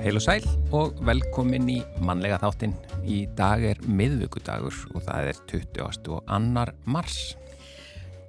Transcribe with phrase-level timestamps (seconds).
[0.00, 2.72] Heil og sæl og velkomin í mannlega þáttinn.
[3.04, 6.06] Í dag er miðvöggudagur og það er 20.
[6.16, 7.34] og annar mars.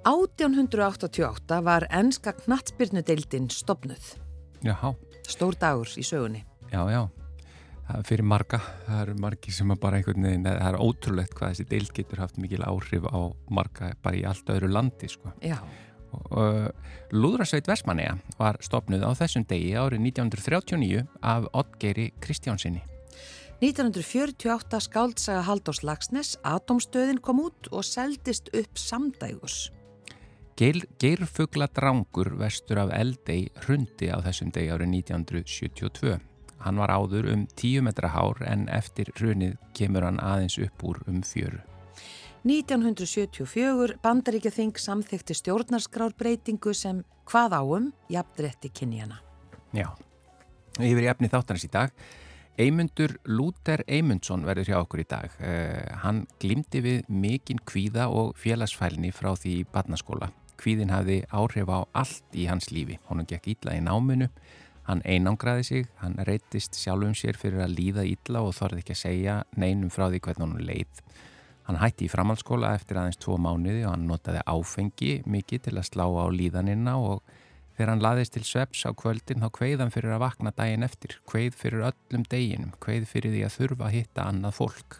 [0.04, 4.10] 1888 var ennska knatsbyrnudeildin stopnuð.
[4.60, 4.92] Jáhá.
[5.24, 6.42] Stór dagur í sögunni.
[6.68, 7.06] Já, já.
[7.86, 8.60] Það er fyrir marga.
[8.90, 12.36] Það eru margi sem bara einhvern veginn, það er ótrúlegt hvað þessi deild getur haft
[12.36, 15.32] mikil áhrif á marga bara í allt öðru landi, sko.
[15.40, 15.56] Já.
[17.12, 22.82] Lúðrasveit Vestmanneja var stopnuð á þessum degi árið 1939 af Oddgeiri Kristjánsinni.
[23.62, 29.70] 1948 skáldsaga Haldós Lagsnes, Atomstöðin kom út og seldist upp samdægus.
[30.58, 36.18] Geirfugla drangur vestur af Eldei hrundi á þessum degi árið 1972.
[36.62, 41.00] Hann var áður um 10 metra hár en eftir hrunið kemur hann aðeins upp úr
[41.06, 41.62] um fjöru.
[42.42, 49.20] 1974 bandaríkjaþing samþykti stjórnarskrárbreytingu sem hvað áum jafnrétti kynjana.
[49.70, 49.92] Já,
[50.82, 51.94] yfir í efni þáttanins í dag.
[52.58, 55.38] Eymundur Lúter Eymundsson verður hjá okkur í dag.
[55.38, 60.32] Uh, hann glimti við mikinn kvíða og félagsfælni frá því í badnaskóla.
[60.58, 62.98] Kvíðin hafði áhrif á allt í hans lífi.
[63.06, 64.28] Honum gekk ítla í náminu,
[64.90, 69.04] hann einangraði sig, hann reytist sjálfum sér fyrir að líða ítla og þorði ekki að
[69.06, 71.02] segja neinum frá því hvernig hann leið.
[71.68, 75.88] Hann hætti í framhaldsskóla eftir aðeins tvo mánuði og hann notaði áfengi mikið til að
[75.92, 77.22] slá á líðanina og
[77.76, 81.16] þegar hann laðist til sveps á kvöldin þá kveið hann fyrir að vakna daginn eftir,
[81.30, 84.98] kveið fyrir öllum deginum, kveið fyrir því að þurfa að hitta annað fólk.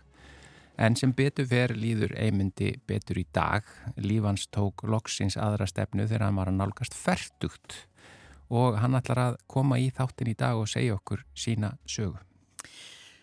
[0.80, 3.66] En sem betur ver líður einmyndi betur í dag,
[4.00, 7.82] lífans tók loksins aðra stefnu þegar hann var að nálgast ferdugt
[8.52, 12.20] og hann ætlar að koma í þáttin í dag og segja okkur sína sögu.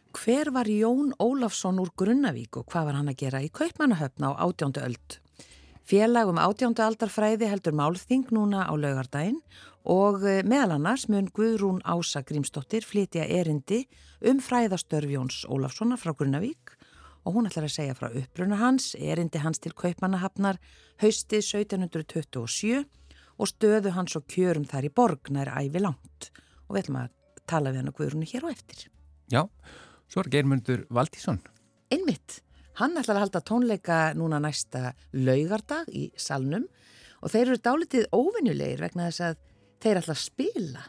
[0.10, 4.42] Hver var Jón Ólafsson úr Grunnavík og hvað var hann að gera í Kaupmannahöfn á
[4.42, 5.20] átjóndu öld?
[5.86, 9.38] Félag um átjóndu aldarfræði heldur málþing núna á laugardaginn
[9.86, 13.84] og eh, meðal annars mun Guðrún Ása Grímsdóttir flytja erindi
[14.26, 16.74] um fræðastörf Jóns Ólafssona frá Grunnavík
[17.22, 20.58] og hún ætlar að segja frá uppruna hans, erindi hans til Kaupmannahafnar
[21.04, 22.82] haustið 1727
[23.38, 26.32] og stöðu hans og kjörum þar í borg nær ævi langt
[26.66, 27.14] og við ætlum að
[27.46, 28.90] tala við hann og Guðrúnu hér og eftir.
[29.30, 29.46] Já,
[30.10, 31.38] Svo er Geirmundur Valdísson.
[31.94, 32.40] Einmitt.
[32.80, 36.66] Hann ætlar að halda tónleika núna næsta laugardag í salnum
[37.20, 39.42] og þeir eru dálitið óvinnulegir vegna þess að
[39.84, 40.86] þeir ætla að spila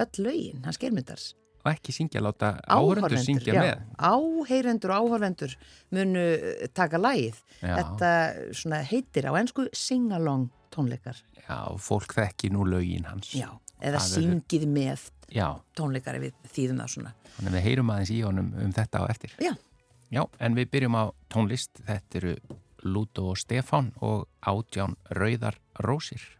[0.00, 1.30] öll laugin, hans Geirmundars.
[1.60, 3.80] Og ekki syngja, láta áhörvendur syngja já, með.
[4.00, 5.56] Áheyrendur og áhörvendur
[5.92, 7.40] munu eh, taka lægið.
[7.60, 11.20] Þetta heitir á ennsku sing-along tónleikar.
[11.44, 13.34] Já, fólk þekki nú laugin hans.
[13.36, 15.46] Já, eða syngið með Já.
[15.78, 17.12] tónleikari við þýðum það svona.
[17.36, 19.36] Þannig við heyrum aðeins í honum um þetta á eftir.
[19.40, 19.52] Já.
[20.10, 21.82] Já, en við byrjum á tónlist.
[21.86, 22.34] Þetta eru
[22.82, 26.39] Lúto og Stefán og Átján Rauðar Rósir.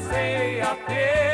[0.00, 1.29] loks að segja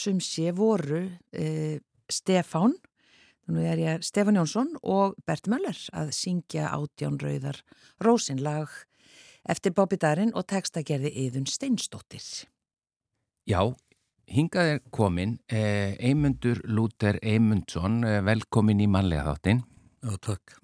[0.00, 1.76] sum sé voru uh,
[2.10, 2.74] Stefán,
[3.50, 7.60] nú er ég Stefán Jónsson og Bert Möller að syngja átján rauðar
[8.02, 8.72] Rósinlag
[9.48, 12.24] eftir Bobby Darin og textagerði Yðun Steinsdóttir.
[13.48, 13.62] Já,
[14.30, 19.62] hingað er komin eh, Eymundur Lúter Eymundsson, eh, velkomin í mannlega þáttinn.
[20.04, 20.56] Já, takk.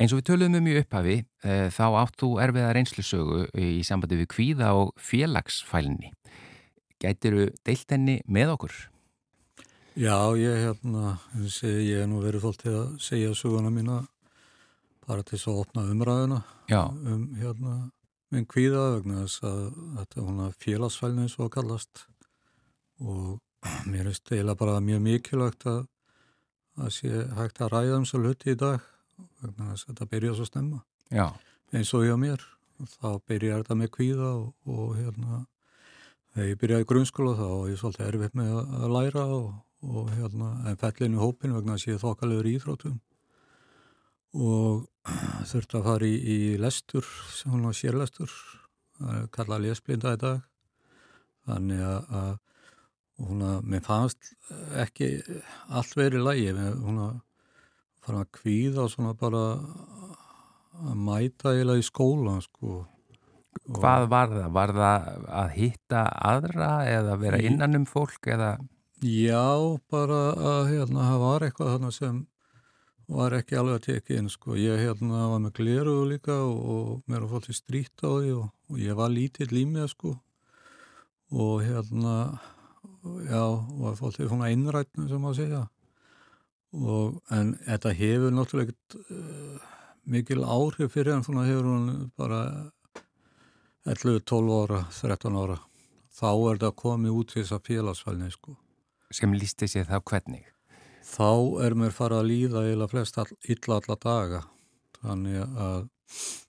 [0.00, 4.18] Eins og við töluðum um í upphafi, eh, þá átt þú erfiða reynslusögu í sambandi
[4.22, 6.12] við kvíða og félagsfælni.
[7.02, 8.74] Gætiru deilt henni með okkur?
[9.98, 13.98] Já, ég hérna, ég ég er nú verið þóltið að segja söguna mína
[15.04, 16.38] bara til að opna umræðuna
[16.70, 17.74] Já, um hérna
[18.32, 19.62] minn kvíða vegna þess að
[19.98, 22.04] þetta er hún að félagsfælni eins og að kallast.
[23.02, 23.40] Og
[23.90, 25.82] mér finnst eiginlega bara mjög mikilvægt að
[26.80, 28.80] að sé hægt að ræða um svo hluti í dag
[29.42, 30.78] vegna þess að þetta byrja svo snemma.
[31.12, 31.26] Já,
[31.76, 32.46] eins og hjá mér
[32.96, 35.42] þá byrja þetta með kvíða og, og hérna
[36.32, 39.48] þegar ég byrjaði grunnskóla þá var ég svolítið erfitt með að, læra og,
[39.88, 43.00] og hérna en fellin í hópin vegna að sé þokkalegur í íþróttum.
[44.32, 44.86] Og
[45.50, 47.08] þurfti að fara í, í lestur
[47.44, 48.32] var sérlestur
[49.02, 50.48] það er kallað lesblinda í dag.
[51.48, 52.32] Þannig að, að
[53.22, 54.32] hún að mér fannst
[54.82, 55.10] ekki
[55.68, 57.20] allt verið lægi hún að
[58.02, 59.42] fara að kvíða og svona bara
[60.82, 62.82] að mæta eiginlega í skóla sko.
[63.68, 64.50] Hvað var það?
[64.56, 65.08] Var það
[65.42, 68.56] að hitta aðra eða vera innan um fólk eða...
[69.02, 72.20] Já, bara að hérna, það var eitthvað þarna sem
[73.12, 74.56] var ekki alveg að tekið inn sko.
[74.56, 78.50] Ég hérna var með gleruðu líka og, og mér var fólkið strýtt á því og,
[78.70, 80.16] og ég var lítill í mig sko.
[81.32, 82.38] og hérna
[83.26, 85.62] já, og fólkið svona innrætnu sem að segja
[86.72, 89.70] og, en þetta hefur náttúrulega uh,
[90.12, 91.88] mikil áhrif fyrir hann svona hefur hún
[92.18, 92.42] bara
[93.86, 95.58] 11, 12 ára, 13 ára
[96.12, 98.56] þá er þetta komið út til þess að félagsfælni sko
[99.12, 100.44] sem lísti sér þá hvernig?
[101.12, 101.28] þá
[101.66, 104.44] er mér farið að líða eða flest all, illa alla daga
[105.02, 105.88] þannig að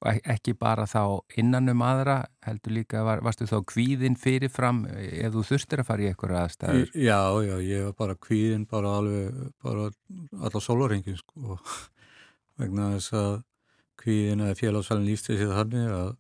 [0.04, 4.82] Og ek- ekki bara þá innan um aðra, heldur líka, var, varstu þá kvíðin fyrirfram
[4.92, 6.90] ef þú þurftir að fara í eitthvað aðstæður?
[7.00, 9.86] já, já, ég var bara kvíðin bara alveg, bara
[10.44, 11.56] alla sólarengin sko
[12.60, 13.32] vegna þess að
[14.04, 16.12] kvíðin eða félagsfælni lísti sér þannig að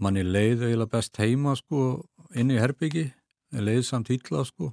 [0.00, 1.80] manni leið eiginlega best heima sko
[2.36, 3.06] inn í herbyggi
[3.56, 4.72] leið samt illa sko.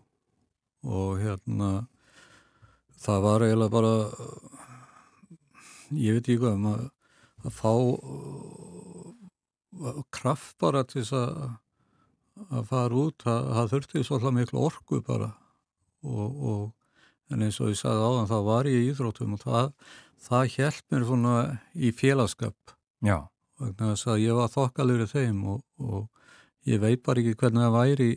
[0.83, 1.87] Og hérna
[3.03, 3.95] það var eiginlega bara
[5.93, 6.89] ég veit ekki hvað maður,
[7.43, 9.11] að fá uh,
[10.13, 11.59] kraft bara til þess að
[12.33, 15.29] að fara út, það, þurfti svolítið miklu orku bara.
[16.03, 19.69] Og, og en eins og ég sagði áðan það var ég í íþróttum og það,
[20.25, 21.35] það hjælt mér svona
[21.73, 23.17] í félagskap Já,
[23.61, 27.65] vegna þess að ég var þokkalur í þeim og, og ég veit bara ekki hvernig
[27.65, 28.09] það væri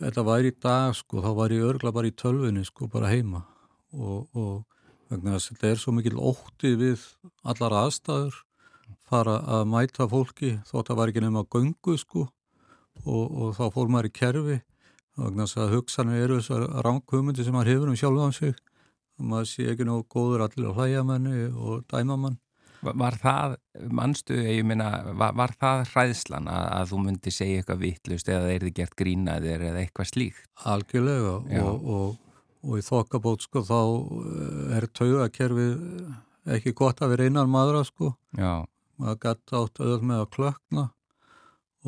[0.00, 3.44] þetta væri í dag sko, þá var ég örgla bara í tölvunni sko, bara heima.
[3.92, 4.64] Og, og
[5.10, 7.04] vegna þess að þetta er svo mikil ótti við
[7.42, 8.40] allar aðstæður
[9.10, 12.26] fara að mæta fólki þótt að var ekki nema að göngu sko
[13.04, 14.58] og, og þá fór maður í kerfi.
[15.20, 18.54] Vegna þess að hugsanir eru þessar ránkvömyndi sem maður hefur um sjálfan sig
[19.20, 22.38] maður sé ekki nógu góður allir að hlæja manni og dæma mann
[22.80, 23.56] var, það,
[23.92, 28.48] manstu, ég meina, var, var það hræðslan að, að þú myndi segja eitthvað vittlust eða
[28.48, 30.42] þeir þið gert grínaðir eða eitthvað slíkt?
[30.70, 32.16] Algjörlega og, og,
[32.64, 35.76] og í þokkabót sko þá eh, er taugakerfið
[36.56, 38.14] ekki gott að vera einan maðra sko.
[38.38, 38.64] Já,
[39.00, 40.86] maður gæti átt auðvitað með að klökna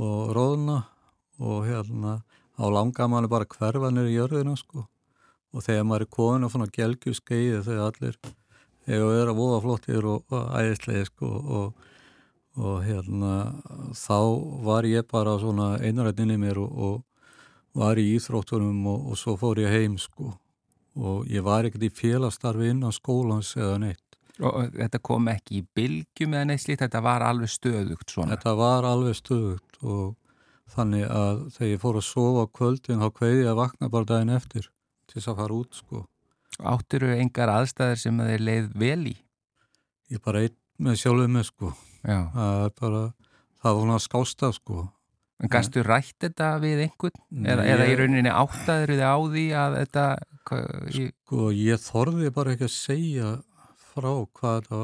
[0.02, 0.78] og róðna
[1.42, 2.20] og hérna
[2.56, 4.86] á langa manni bara hverfa nýri jörðina sko.
[5.52, 8.20] Og þegar maður er komin á svona gelgju skeiði þegar allir
[9.00, 11.30] verið að voða flottir og, og æðislega sko
[11.60, 11.88] og,
[12.60, 13.32] og hérna
[13.96, 14.18] þá
[14.66, 19.72] var ég bara svona einrættinni mér og, og var í íþróttunum og svo fór ég
[19.72, 20.34] heim sko
[20.92, 24.18] og ég var ekkert í félastarfi innan skólans eða neitt.
[24.42, 28.34] Og þetta kom ekki í bylgjum eða neitt slíkt, þetta var alveg stöðugt svona?
[28.34, 30.14] Þetta var alveg stöðugt og
[30.72, 34.32] þannig að þegar ég fór að sofa kvöldin þá kveiði ég að vakna bara daginn
[34.36, 34.68] eftir
[35.08, 36.04] til þess að fara út sko.
[36.60, 39.14] Áttir þú engar aðstæðir sem að þeir leið vel í?
[40.12, 41.70] Ég bara eitt með sjálfuð með sko.
[42.02, 42.18] Já.
[42.34, 43.04] Það er bara,
[43.62, 44.88] það var svona skásta sko.
[45.42, 47.22] En gæstu rætt þetta við einhvern?
[47.42, 50.04] Eða, eða í rauninni áttaður þið á því að þetta...
[50.92, 51.14] Ég...
[51.24, 53.30] Sko ég þorði bara ekki að segja
[53.92, 54.82] frá hvað þetta,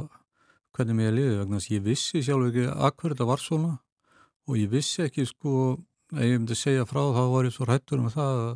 [0.74, 3.72] hvernig mér liði vegna þess að ég vissi sjálf ekki að hverju þetta var svona
[4.48, 5.52] og ég vissi ekki sko,
[6.14, 8.52] ef ég myndi segja frá þá var ég svo hættur um það að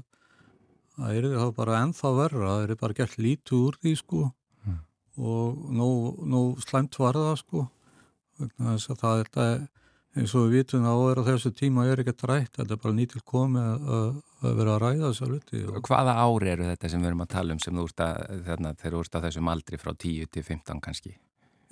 [0.97, 4.81] það er það bara ennþá verra, það er bara gert lítið úr því sko mm.
[5.19, 5.91] og nú,
[6.35, 7.69] nú slæmt var það sko
[8.41, 9.47] vegna þess að það er þetta
[10.13, 13.23] eins og við vitum að á þessu tíma er ekki rætt, þetta er bara nýtil
[13.25, 14.09] komið að,
[14.43, 15.61] að vera að ræða þessa luti.
[15.65, 15.79] Og...
[15.89, 18.73] Hvaða ári eru þetta sem við erum að tala um sem þú úrst að, þarna,
[18.83, 21.15] þeir úrst að þessum aldri frá 10 til 15 kannski?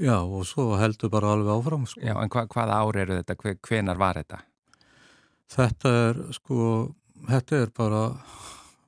[0.01, 1.85] Já, og svo heldur bara alveg áfram.
[1.91, 2.01] Sko.
[2.01, 3.37] Já, en hva, hvaða ári eru þetta?
[3.43, 4.41] Hver, hvenar var þetta?
[5.51, 6.71] Þetta er, sko,
[7.29, 8.05] þetta er bara,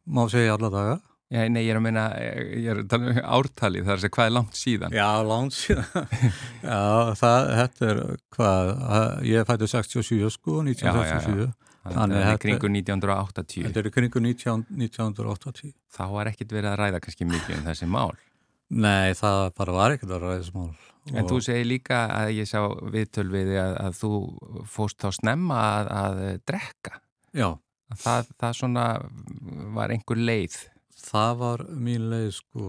[0.06, 1.00] má segja alla daga.
[1.32, 4.02] Já, nei, ég er að meina, ég er að tala um ártalið, það er að
[4.02, 4.97] segja hvað er langt síðan?
[4.99, 6.11] Já, langt síðan.
[6.75, 6.82] já,
[7.23, 8.00] það, þetta er
[8.37, 8.73] hvað,
[9.30, 11.32] ég fætti 67 sko, 1967.
[11.32, 11.62] Já, já, já.
[11.82, 13.64] Þannig að þetta er kringu 1980.
[13.66, 15.73] Þetta er kringu 19, 1980.
[15.97, 18.12] Þá var ekkit verið að ræða kannski mikið um þessi mál.
[18.73, 20.71] Nei, það bara var ekkert að ræða þessi mál.
[21.11, 22.61] En þú segir líka að ég sá
[22.94, 24.12] viðtölviði að, að þú
[24.71, 26.21] fóst þá snemma að, að
[26.52, 27.00] drekka.
[27.35, 27.49] Já.
[28.00, 28.87] Það, það svona
[29.76, 30.56] var einhver leið.
[31.02, 32.66] Það var mín leið sko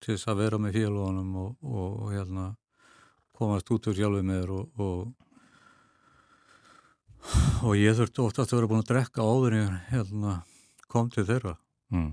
[0.00, 2.48] til þess að vera með félagunum og, og, og hérna
[3.34, 5.14] komast út úr sjálfið með þér og,
[7.64, 10.36] og ég þurfti oftast að vera búin að drekka áður en hérna
[10.90, 11.56] kom til þeirra.
[11.90, 12.12] Mm.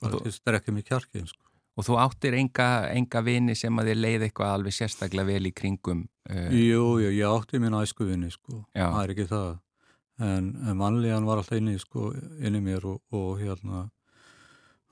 [0.00, 1.46] Það er strekkið mér kjarkið sko.
[1.78, 5.52] Og þú áttir enga, enga vini sem að þið leið eitthvað alveg sérstaklega vel í
[5.56, 6.02] kringum?
[6.28, 6.48] Uh...
[6.52, 8.64] Jú, jú, ég átti mín æsku vini, sko.
[8.74, 8.84] Já.
[8.90, 9.52] Það er ekki það.
[10.20, 12.10] En, en mannlegan var alltaf inni, sko,
[12.44, 13.86] inni mér og, og hérna,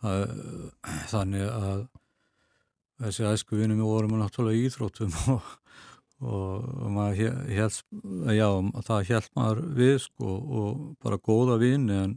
[0.00, 0.22] að,
[1.10, 1.82] þannig að
[3.02, 5.50] þessi æsku vini mér voru mér náttúrulega íþróttum og,
[6.24, 7.82] og maður held,
[8.32, 8.48] já,
[8.88, 12.16] það held maður við, sko, og bara góða vini, en,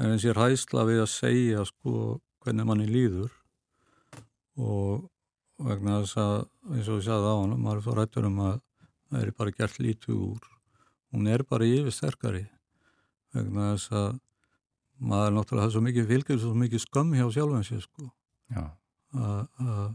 [0.00, 3.30] en eins ég er hæsla við að segja, sko, hvernig manni líður.
[4.56, 5.06] Og
[5.62, 6.36] vegna þess að
[6.74, 8.60] eins og ég sagði á hann maður er svo rættur um að
[9.06, 10.55] það er bara gert lítið úr
[11.16, 12.44] hún er bara yfir sterkari
[13.32, 14.18] vegna þess að
[14.96, 18.08] maður er náttúrulega það er svo mikið fylgjum svo mikið skömm hjá sjálfum sér sko.
[19.16, 19.94] Að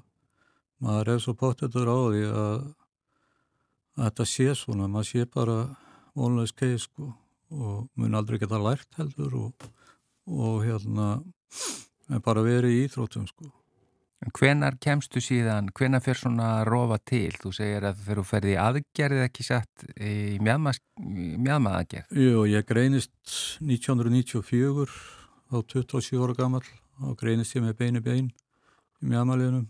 [0.81, 2.59] maður er svo pottetur á því að
[3.91, 5.57] að þetta sé svona, maður sé bara
[6.17, 7.11] vonlega skeið sko
[7.51, 9.65] og mun aldrei geta lært heldur og,
[10.31, 11.09] og hérna
[12.23, 13.51] bara verið í íþróttum sko
[14.21, 17.31] Hvenar kemstu síðan, hvenar fer svona að rofa til?
[17.41, 22.13] Þú segir að þú ferði aðgerðið ekki sett í mjadmaðagerð.
[22.13, 23.15] Jú, ég greinist
[23.65, 24.85] 1994
[25.49, 26.61] á 27 ára gammal
[27.01, 28.29] og greinist ég með beinu bein
[29.01, 29.65] í mjadmaðliðnum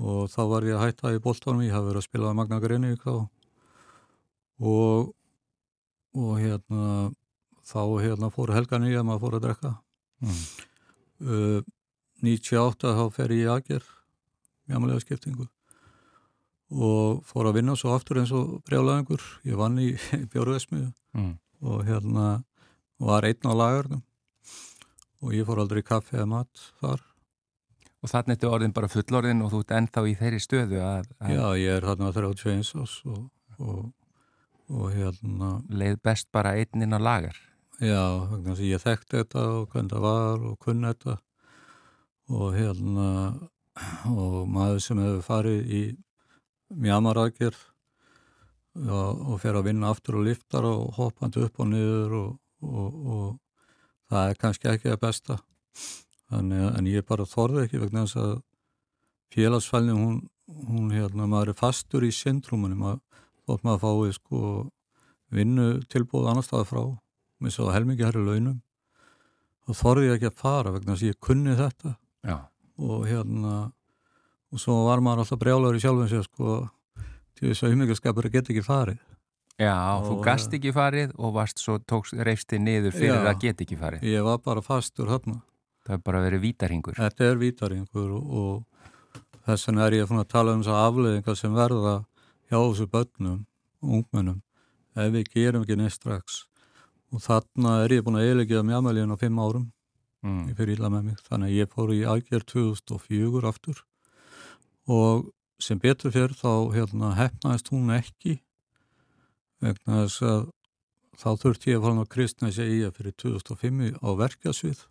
[0.00, 2.60] og þá var ég að hætta í bóltónum, ég hafði verið að spila á Magna
[2.64, 3.14] Greinivík þá
[4.64, 5.12] og,
[6.16, 7.12] og hérna
[7.66, 9.72] þá hérna fór helgan í að maður fór að drekka.
[10.24, 10.42] Mm.
[11.16, 11.60] Uh,
[12.24, 13.90] 98 þá fer ég í aðgerð
[14.66, 15.48] mjámalega skiptingu
[16.72, 19.92] og fór að vinna svo aftur eins og brjálæðingur, ég vann í
[20.32, 21.34] björðveismiðu mm.
[21.62, 22.30] og hérna
[23.02, 24.02] var einn á lagarnum
[25.22, 27.04] og ég fór aldrei í kaffe eða mat þar
[28.04, 31.08] Og þannig ertu orðin bara fullorðin og þú ert ennþá í þeirri stöðu að...
[31.18, 31.30] að...
[31.32, 33.22] Já, ég er þarna 31 ás og,
[33.58, 33.80] og,
[34.70, 35.48] og hérna...
[35.66, 37.40] Leið best bara einninn á lagar?
[37.82, 37.98] Já,
[38.30, 41.16] þannig að ég þekkti þetta og hvernig það var og kunni þetta
[42.32, 43.08] og hérna
[44.08, 45.82] og maður sem hefur farið í
[46.82, 47.56] mjamarækjur
[48.86, 52.30] og, og fer að vinna aftur og liftar og hoppandi upp og niður og,
[52.66, 53.26] og, og
[54.10, 55.38] það er kannski ekki það besta.
[56.26, 58.32] Þannig, en ég bara þorði ekki vegna þess að
[59.34, 60.16] félagsfælni hún,
[60.66, 63.02] hún hérna, maður er fastur í syndrúmunum að
[63.46, 64.40] þótt maður fái sko
[65.34, 66.82] vinnu tilbúð annar staði frá
[67.42, 68.58] með svo helmingi herri launum
[69.66, 71.94] og þorði ekki að fara vegna þess að ég kunni þetta
[72.26, 72.38] Já.
[72.78, 73.56] og hérna
[74.52, 76.56] og svo var maður alltaf brjálagur í sjálfum sér sko
[77.36, 79.02] til þess að umhengaskapur geta ekki farið
[79.56, 83.30] Já, Og, þú gast ekki farið og varst svo tókst, reyfsti niður fyrir Já.
[83.30, 84.02] að geta ekki farið.
[84.04, 85.40] ég var bara fastur þarna
[85.86, 86.96] Það er bara verið vítarhingur.
[86.98, 91.38] Þetta er vítaringur og, og þess vegna er ég að tala um þess að afleðingar
[91.38, 91.94] sem verða
[92.50, 93.38] hjá þessu börnum
[93.84, 94.40] og ungmennum
[94.96, 96.40] ef við gerum ekki neitt strax
[97.14, 99.68] og þarna er ég búin að eiginlega mjög á fimm árum,
[100.26, 100.48] Mm.
[100.50, 101.22] ég fyrir illa með mig.
[101.28, 103.82] Þannig að ég fór í aðgerð 2004 aftur.
[104.90, 105.28] Og
[105.62, 108.40] sem betur fyrir þá hérna, hefnaðist hún ekki
[109.62, 110.42] vegna þess að
[111.16, 114.82] þá þurfti ég að fara á kristnæsi í að fyrir 2005 á verkjasvið.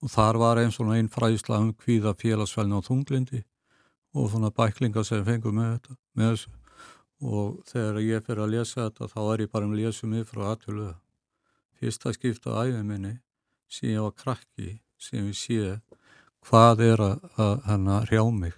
[0.00, 3.42] Og þar var einn svona einn fræðisla um hvíða félagsfælni á þunglindi
[4.16, 6.54] og svona bæklinga sem fengur með, þetta, með þessu.
[7.20, 10.46] Og þegar ég fyrir að lesa þetta þá er ég bara um lesa mig frá
[10.54, 10.94] aðtöluða
[11.80, 13.18] fyrsta skipta á æfið minni
[13.70, 15.76] sem ég var krakki sem ég sé
[16.48, 18.56] hvað er að, að hana hrjá mig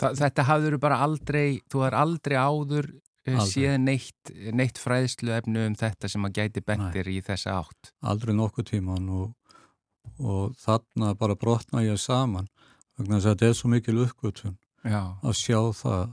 [0.00, 3.34] Þa, þetta hafður bara aldrei, þú har aldrei áður aldrei.
[3.36, 3.50] Aldrei.
[3.52, 7.92] séð neitt, neitt fræðslu efnu um þetta sem að gæti bentir í þessa átt.
[8.00, 9.26] aldrei nokkuð tíman og,
[10.18, 12.48] og þarna bara brotna ég saman
[12.96, 14.56] vegna þess að þetta er svo mikil uppgötun
[14.88, 16.06] að sjá það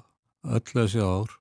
[0.57, 1.37] öll þessi ár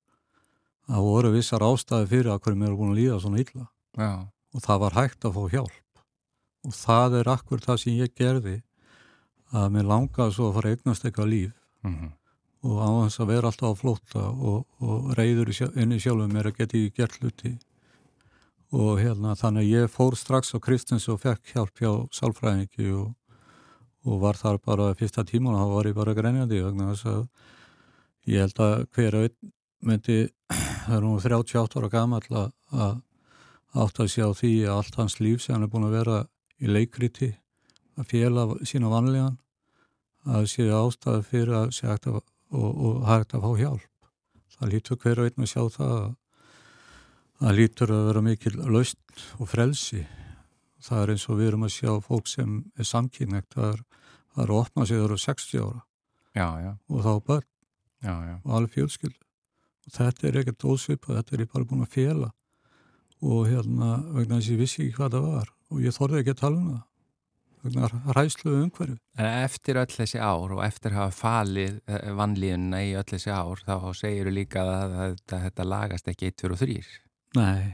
[0.87, 3.67] að voru vissar ástæði fyrir að hverjum eru búin að líða svona illa
[3.99, 4.11] já,
[4.55, 5.83] og það var hægt að fá hjálp
[6.67, 8.61] og það er akkur það sem ég gerði
[9.55, 11.59] að mér langaði svo að fara að eignast eitthvað líf.
[11.87, 12.15] Mm
[12.67, 16.51] og á þess að vera alltaf á flótta og, og reyður inn í sjálfum mér
[16.51, 17.53] að geta ekki gert hluti.
[18.75, 23.13] Og hérna þannig að ég fór strax á Kristins og fekk hjálp hjá sálfræðingi og,
[24.07, 28.33] og var þar bara fyrsta tíman og þá var ég bara grænjandi vegna þess að
[28.33, 29.52] ég held að hver einn
[29.87, 30.19] myndi
[30.50, 32.97] það er nú 38 ára gamall að að
[33.76, 36.19] átt að sjá því að allt hans líf sem hann er búin að vera
[36.62, 37.32] í leikriti
[37.97, 39.36] að fjela sína vanlegan
[40.26, 43.90] að sé ástæði fyrir að sé hægt að, og, og hægt að fá hjálp.
[44.56, 46.06] Það lítur hver og einn að sjá það að
[47.36, 50.06] það lítur að vera mikil laust og frelsi.
[50.86, 53.84] Það er eins og við erum að sjá fólk sem er samkynnegt, það er,
[54.36, 55.82] að opna sig það eru 60 ára
[56.36, 57.47] já, já, og þá börn
[58.04, 58.14] já,
[58.45, 59.23] og alveg fjölskyldu.
[59.86, 62.32] Og þetta er ekkert ósvipað, þetta er ég bara búin að fjela
[63.25, 66.35] og hérna vegna þess að ég vissi ekki hvað það var og ég þorði ekki
[66.37, 66.85] að tala um það
[67.67, 68.97] vegna ræslu umhverju.
[69.19, 71.81] Eftir öll þessi ár og eftir að hafa falið
[72.21, 76.37] vannlíðuna í öll þessi ár þá segir þú líka að, að þetta lagast ekki 1,
[76.45, 76.76] 2 og 3.
[77.41, 77.65] Nei,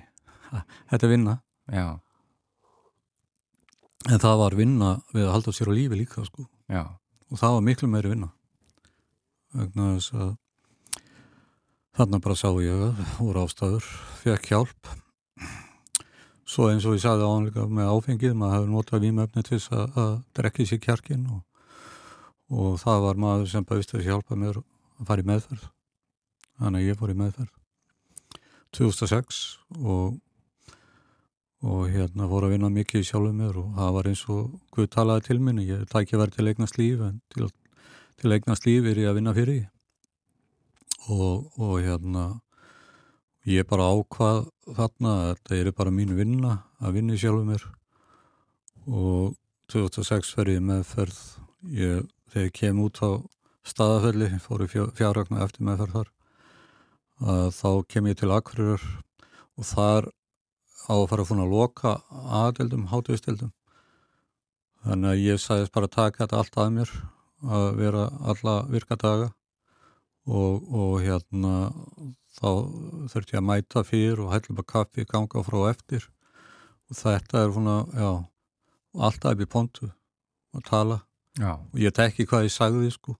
[0.88, 1.34] þetta er vinna.
[1.72, 1.86] Já,
[4.10, 6.48] En það var vinna við að halda sér á lífi líka sko.
[6.66, 6.82] já,
[7.30, 8.32] Og það var miklu meiri vinna.
[9.54, 10.32] Vegna þess að
[12.00, 13.86] þarna bara sá ég úr ástæður,
[14.24, 14.90] fekk hjálp.
[16.52, 19.94] Svo eins og ég sagði ánleika með áfengið, maður hefur notað vímöfni til þess að,
[20.02, 21.38] að drekki sér kjarkin og,
[22.52, 25.64] og það var maður sem bauðst þess hjálpa mér að fara í meðferð.
[26.60, 27.54] Þannig að ég fór í meðferð
[28.76, 29.40] 2006
[29.80, 30.20] og
[31.62, 35.28] og hérna fór að vinna mikið sjálfur mér og það var eins og Guð talaði
[35.28, 37.46] til minni, ég tækja verið til eignast líf en til,
[38.18, 39.68] til eignast líf er ég að vinna fyrir
[41.06, 42.24] og, og hérna
[43.48, 44.44] ég bara ákvað
[44.76, 47.64] þarna að þetta er bara mín vinna að vinna í sjálfur mér
[48.86, 49.34] og
[49.72, 51.18] 2006 fer ég meðferð
[51.74, 53.10] ég, þegar ég kem út á
[53.66, 56.12] staðafelli, fór í fjárragna eftir meðferð þar
[57.32, 58.86] að þá kem ég til Akureyrar
[59.58, 60.08] og þar
[60.90, 61.92] á að fara að fóna að loka
[62.42, 63.52] aðeldum, hátuðsteldum.
[64.82, 66.94] Þannig að ég sæðist bara að taka þetta allt að mér
[67.42, 69.28] að vera alla virka daga
[70.26, 71.54] og, og hérna
[72.38, 72.48] þá
[73.12, 76.06] þurfti ég að mæta fyrir og hætla bara kaffi, ganga frá eftir.
[76.90, 78.12] Og þetta er svona, já,
[79.08, 79.90] alltaf upp í pontu
[80.52, 81.02] að tala.
[81.40, 83.16] Já, og ég tekki hvað ég sagði sko.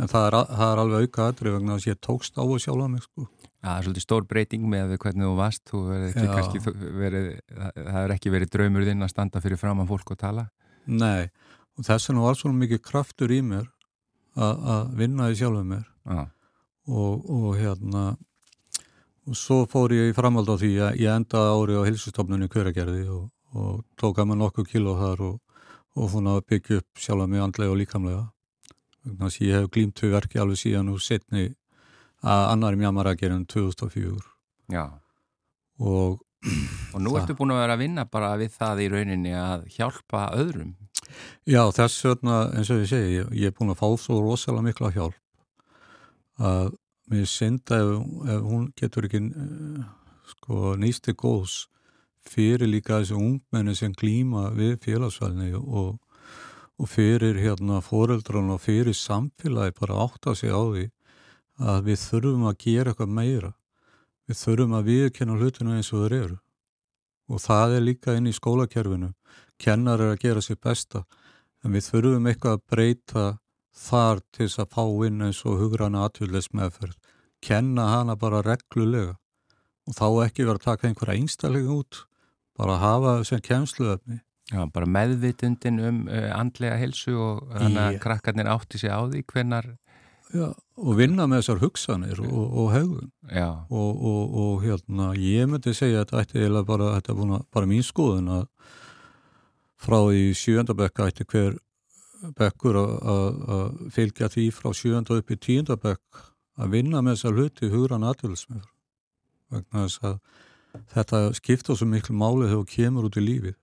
[0.00, 2.60] En það er, það er alveg auka aðri vegna þess að ég tókst á að
[2.64, 3.26] sjálfa mig sko.
[3.28, 6.62] Já, það er svolítið stór breyting með hvernig þú varst, þú verið ekki kannski
[7.02, 7.26] verið,
[7.76, 10.46] það er ekki verið draumur þinn að standa fyrir framann fólk og tala.
[10.88, 11.28] Nei,
[11.76, 13.68] og þess vegna var svona mikið kraftur í mér
[14.32, 15.84] að að vinna í sjálfum mér.
[16.08, 16.22] Já,
[16.88, 18.06] og, og hérna
[19.28, 23.04] og svo fór ég í framhald á því að ég endaði ári á hilsustofnunni Hveragerði
[23.12, 25.36] og, og tók að maður nokkuð kíló þar og,
[25.94, 28.24] og að byggja upp sjálfa mig andlega og líkamlega
[29.02, 31.46] þannig að ég hef glýmt við verki alveg síðan úr setni
[32.22, 34.20] að annari mjamarækjörn 2004
[34.70, 34.84] já.
[35.78, 36.20] og
[36.94, 40.24] Og nú ertu búin að vera að vinna bara við það í rauninni að hjálpa
[40.34, 40.72] öðrum.
[41.46, 44.66] Já, þess vegna, eins og ég segi, ég, ég er búin að fá svo rosalega
[44.66, 45.18] mikla hjálp
[46.42, 46.72] að
[47.12, 47.92] mér synda ef,
[48.34, 49.84] ef hún getur ekki uh,
[50.32, 51.66] sko nýsti góðs
[52.28, 55.98] fyrir líka þessi ungmenni sem glýma við félagsfælni og,
[56.78, 60.86] og fyrir hérna fóreldran og fyrir samfélagi bara átta sig á því
[61.62, 63.52] að við þurfum að gera eitthvað meira.
[64.26, 66.38] Við þurfum að viðkenna hlutinu eins og þeir eru.
[67.28, 69.12] Og það er líka inn í skólakerfinu.
[69.58, 71.04] Kennar er að gera sér besta
[71.62, 73.26] en við þurfum eitthvað að breyta
[73.72, 76.96] þar til þess að fá inn eins og hugrana atvillis meðferð.
[77.42, 79.16] Kenna hana bara reglulega
[79.88, 82.04] og þá ekki vera að taka einhverja einstaklega út,
[82.58, 84.20] bara hafa sem kemsluöfni.
[84.52, 89.24] Já, bara meðvitundin um uh, andlega helsu og þannig að krakkarnir átti sig á því
[89.32, 89.72] hvenar,
[90.32, 90.46] Já,
[90.80, 93.10] og vinna með þessar hugsanir og, og hegðun.
[93.28, 97.34] já, og, og, og hérna, ég myndi segja að þetta eiginlega bara, þetta er búin
[97.36, 98.46] að, bara mín skoðun að
[99.82, 101.58] frá í sjöndabekka ætti hver
[102.38, 106.22] bekkur að fylgja því frá sjönda upp í tíundabekk
[106.60, 108.70] að vinna með þessar hluti hugran aðtölusmefur
[109.52, 110.16] vegna þess að
[110.94, 113.56] þetta skipta svo miklu máli þegar þú kemur út í lífið.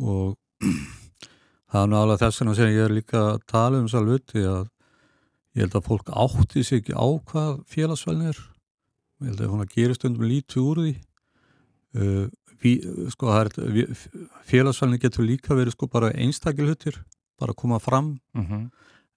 [0.00, 0.64] Og
[1.70, 4.64] það er nálega þess vegna sem ég er líka að tala um þessar hluti að
[5.58, 8.42] ég held að fólk átti sig ekki á hvað félagsfælni er.
[9.20, 10.96] Ég held að hún að gera stundum lítið úr því.
[11.98, 12.26] Uh,
[12.62, 12.72] vi,
[13.12, 13.32] sko
[14.48, 17.00] félagsfælni getur líka verið sko bara einstakilhutir
[17.38, 18.16] bara að koma fram.
[18.36, 18.68] Mm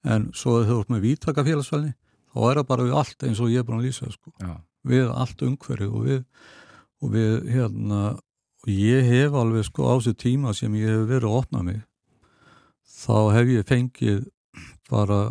[0.08, 1.92] en svo þú ert með vítaka félagsfælni
[2.32, 4.34] þá er það bara við allt eins og ég er búin að lýsa sko.
[4.88, 6.20] Við allt umhverju og við,
[7.02, 8.02] og við hérna
[8.62, 11.82] og ég hef alveg sko á þessu tíma sem ég hef verið að opna mig
[13.02, 14.24] þá hef ég fengið
[14.92, 15.22] bara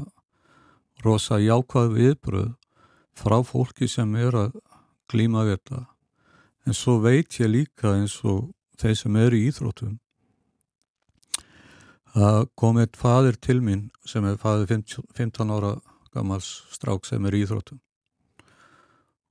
[1.05, 2.53] rosa jákvæð viðbröð
[3.21, 4.61] frá fólki sem er að
[5.11, 5.85] glíma þetta.
[6.67, 9.99] En svo veit ég líka eins og þeir sem eru í íþróttum
[12.15, 15.75] það kom eitt fadir til mín sem er fadir 15 15 ára
[16.14, 17.81] gammals strák sem er í íþróttum.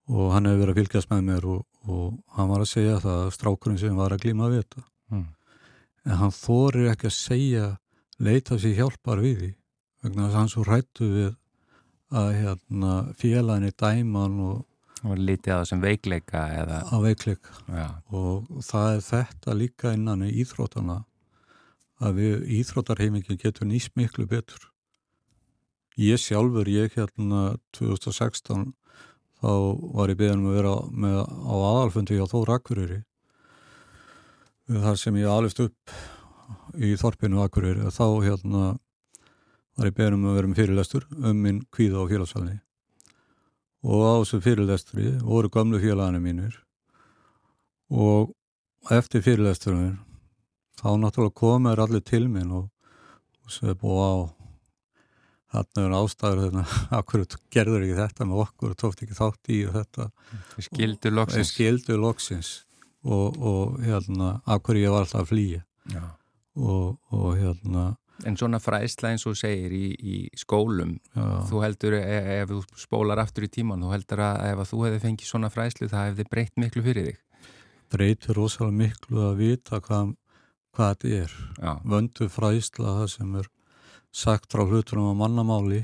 [0.09, 3.19] Og hann hefur verið að fylgjast með mér og, og hann var að segja það
[3.25, 4.85] að strákurinn sem var að glíma við þetta.
[5.09, 5.27] Mm.
[6.05, 7.63] en hann þorir ekki að segja
[8.21, 9.49] leita sér hjálpar við því
[10.03, 11.31] vegna þess að hann svo rættu við
[12.19, 14.59] að hérna, félagin í dæman og
[15.07, 19.93] og litið á það sem veikleika eða, á veikleik já, og það er þetta líka
[19.95, 20.97] innan í íþróttana
[22.03, 24.69] að við íþróttarheimingin getur nýst miklu betur
[25.99, 28.69] ég sjálfur, ég hérna 2016
[29.39, 29.51] þá
[29.95, 33.01] var ég beðin um að vera með, á aðalfundi hjá Þór Akureyri.
[34.69, 35.93] Þar sem ég alvist upp
[36.77, 37.85] í Þorpinu Akureyri.
[37.87, 38.63] Og þá hérna
[39.75, 42.59] var ég beðin um að vera með fyrirlestur um minn kvíða og félagsfælni
[43.83, 46.57] og á þessu fyrirlestri voru gamlu félagana mínir.
[47.89, 48.35] Og
[48.91, 49.99] eftir fyrirlesturinn
[50.79, 52.67] þá náttúrulega komur allir til minn og,
[53.43, 54.13] og segir búið á
[55.53, 56.65] þarna er ástæður þarna,
[56.99, 60.09] akkur gerður ekki þetta með okkur og tóft ekki þátt í og þetta.
[60.67, 61.53] Skildu loksins.
[61.53, 62.51] Skildu loksins
[63.03, 65.63] og, og hérna, akkur ég var alltaf að flýja.
[66.59, 67.93] Og, og hérna.
[68.27, 72.81] En svona fræðsla eins og segir í, í skólum já, þú heldur, e- ef þú
[72.81, 76.09] spólar aftur í tíman þú heldur að ef að þú hefði fengið svona fræðslu það
[76.09, 77.21] hefði breytt miklu fyrir þig?
[77.95, 80.11] Breytir rosalega miklu að vita hvað,
[80.75, 81.37] hvað þetta er.
[81.63, 83.49] Já, vöndu fræðsla það sem er
[84.11, 85.83] sagt frá hlutunum á mannamáli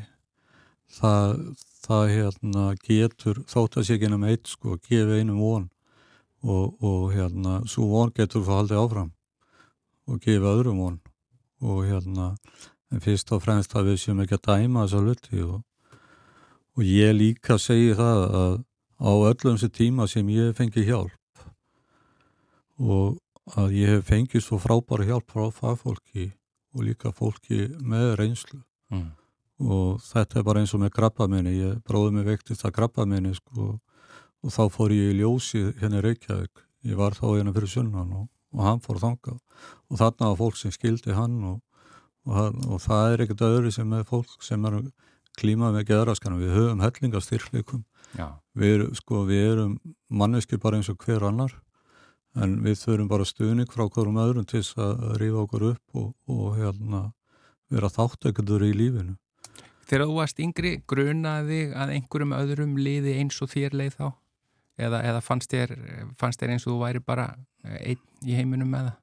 [0.98, 5.68] það, það hérna getur þótt að sé ekki einum eitt sko, gefi einum von
[6.46, 9.12] og, og hérna svo von getur þú haldið áfram
[10.06, 11.02] og gefi öðrum von
[11.66, 12.32] og hérna
[12.94, 15.60] en fyrst og fremst að við séum ekki að dæma þessa hluti og,
[16.78, 18.58] og ég líka segi það að
[18.96, 21.46] á öllum þessi tíma sem ég hef fengið hjálp
[22.80, 23.18] og
[23.60, 26.32] að ég hef fengið svo frábæra hjálp frá fagfólki
[26.76, 28.62] og líka fólki með reynslu.
[28.94, 29.08] Mm.
[29.66, 33.80] og þetta er bara eins og með krabbaminni, ég bróði mig veiktist að krabbaminni sko
[34.46, 38.12] og þá fór ég í ljósi hérna í Reykjavík, ég var þá hérna fyrir sunnan
[38.14, 39.40] og, og hann fór þangað.
[39.90, 41.58] Og þarna var fólk sem skildi hann og,
[42.28, 44.80] og, hann, og það er ekkert öðru sem er fólk sem er
[45.40, 47.82] klímað með geðraskanum, við höfum hellingastyrkleikum,
[48.16, 49.74] já, við, sko, við erum
[50.08, 51.58] manneskir bara eins og hver annar
[52.36, 56.10] en við þurfum bara stuðning frá hverjum öðrum til þess að rífa okkur upp og,
[56.28, 57.04] og hérna,
[57.72, 59.16] vera þáttökundur í lífinu.
[59.86, 64.08] Þegar þú varst yngri, grunaði að einhverjum öðrum liði eins og þér leið þá?
[64.76, 65.72] Eða, eða fannst, þér,
[66.20, 67.30] fannst þér eins og þú væri bara
[67.64, 68.96] eh, einn í heiminum með það?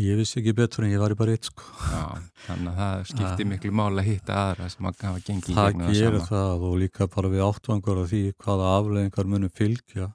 [0.00, 1.64] Ég vissi ekki betur en ég var bara eitt sko.
[1.90, 2.02] Já,
[2.46, 3.48] þannig að það skipti Ah.
[3.52, 6.28] miklu mála að hitta aðra sem að hafa gengið í Það gegnum gerir sama.
[6.30, 10.06] það og líka bara við áttvangur af því hvaða afleðingar munum fylgja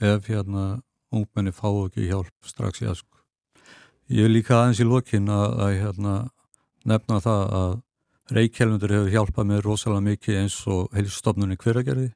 [0.00, 0.64] ef hérna
[1.14, 3.14] ungmenni fá ekki hjálp strax í aðsku.
[4.08, 6.14] Ég vil líka aðeins í lokin að, að hérna,
[6.88, 7.76] nefna það að
[8.28, 12.10] Reykjelmundur hefur hjálpað mér rosalega mikið eins og heilstofnunni hveragerði.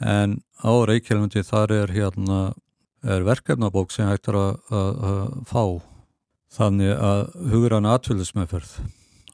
[0.00, 2.38] En á Reykjelmundi þar er hérna
[3.04, 5.64] er verkefnabók sem hægt er að, að, að fá.
[6.56, 7.20] Þannig að
[7.52, 8.72] hugur hann atvillismeðferð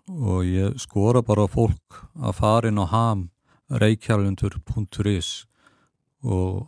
[0.07, 3.25] og ég skora bara fólk að fara inn á ham
[3.71, 5.31] reykjálundur.is
[6.23, 6.67] og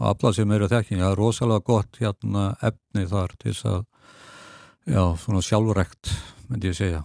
[0.00, 3.80] alla sem eru þekking, það er rosalega gott hérna efni þar til þess að
[4.90, 6.12] já, svona sjálfurrekt
[6.48, 7.02] myndi ég segja.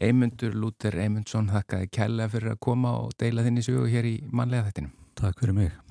[0.00, 4.70] Eymundur Lúter Eymundsson þakkaði kælega fyrir að koma og deila þinni sögu hér í manlega
[4.70, 5.89] þettinum Takk fyrir mig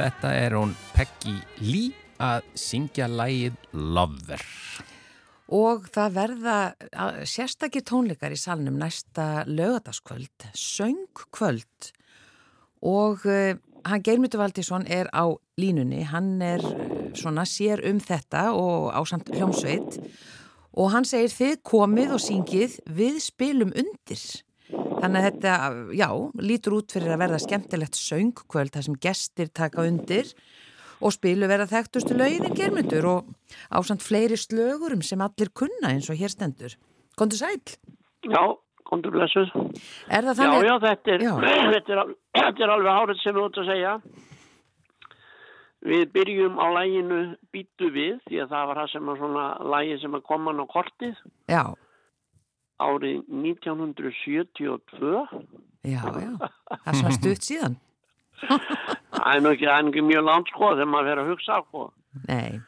[0.00, 4.42] þetta er hún Peggy Lee að syngja lægið Lover.
[5.50, 6.56] Og það verða
[7.28, 11.90] sérstakir tónleikar í salnum næsta lögataskvöld, söngkvöld
[12.86, 15.28] og uh, hann Geirmyndur Valdísson er á
[15.60, 19.98] línunni, hann er uh, svona sér um þetta og á samt hljómsveit
[20.80, 24.22] og hann segir þið komið og syngið við spilum undir.
[24.70, 25.52] Þannig að þetta,
[25.96, 26.08] já,
[26.44, 30.28] lítur út fyrir að verða skemmtilegt söngkvöld þar sem gestir taka undir
[31.00, 33.30] og spilu verða þekktustu lögin germyndur og
[33.72, 36.76] ásand fleiri slögurum sem allir kunna eins og hér stendur.
[37.16, 37.56] Kondur sæl?
[38.28, 38.42] Já,
[38.84, 39.48] kontur blessuð.
[40.12, 40.66] Er það Já, þannig?
[40.68, 41.32] já, þetta er, Já.
[41.74, 43.94] þetta er, þetta er alveg hárið sem við út að segja.
[45.80, 47.20] Við byrjum á læginu
[47.54, 50.64] Býtu við, því að það var það sem að svona lægi sem að koma á
[50.68, 51.14] kortið
[51.48, 51.62] Já,
[52.80, 55.22] árið 1972.
[55.84, 56.32] já, já.
[56.70, 57.76] Það er svona stutt síðan.
[58.40, 61.86] Það er nú ekki, ekki mjög langt sko þegar maður fer að hugsa sko.
[62.28, 62.60] Nei,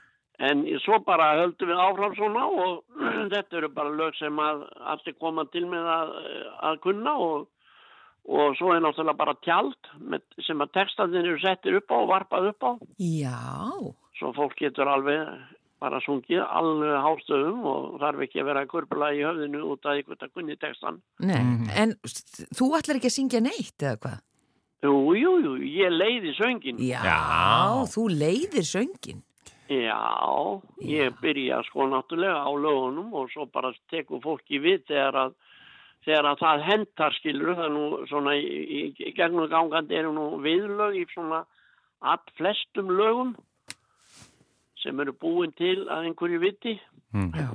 [0.42, 2.78] En svo bara höldum við áfram svona og
[3.32, 6.14] þetta eru bara lög sem að allir koma til með að,
[6.66, 7.44] að kunna og,
[8.26, 12.10] og svo er náttúrulega bara tjald með, sem að textandir eru settir upp á og
[12.10, 12.72] varpað upp á.
[12.98, 13.38] já,
[14.18, 15.30] Svo fólk getur alveg
[15.82, 20.22] bara sungið alveg hástöðum og þarf ekki að vera kurpula í höfðinu út af einhvern
[20.28, 21.00] að kunni textan.
[21.18, 21.42] nei.
[21.74, 24.20] En s- þú ætlar ekki að syngja neitt eða hvað?
[24.82, 26.78] Jú, jú, jú, ég leiði söngin.
[26.82, 27.18] Já, Já.
[27.94, 29.20] þú leiðir söngin.
[29.72, 29.98] Já,
[30.84, 35.34] ég byrja sko náttúrulega á lögunum og svo bara tekur fólki við þegar að,
[36.04, 40.12] þegar að það hentar skilur það er nú svona í, í, í gegnum gangandi eru
[40.12, 41.44] nú viðlög í svona
[42.02, 43.32] all flestum lögum
[44.82, 46.78] sem eru búin til að einhverju viti
[47.12, 47.48] Já.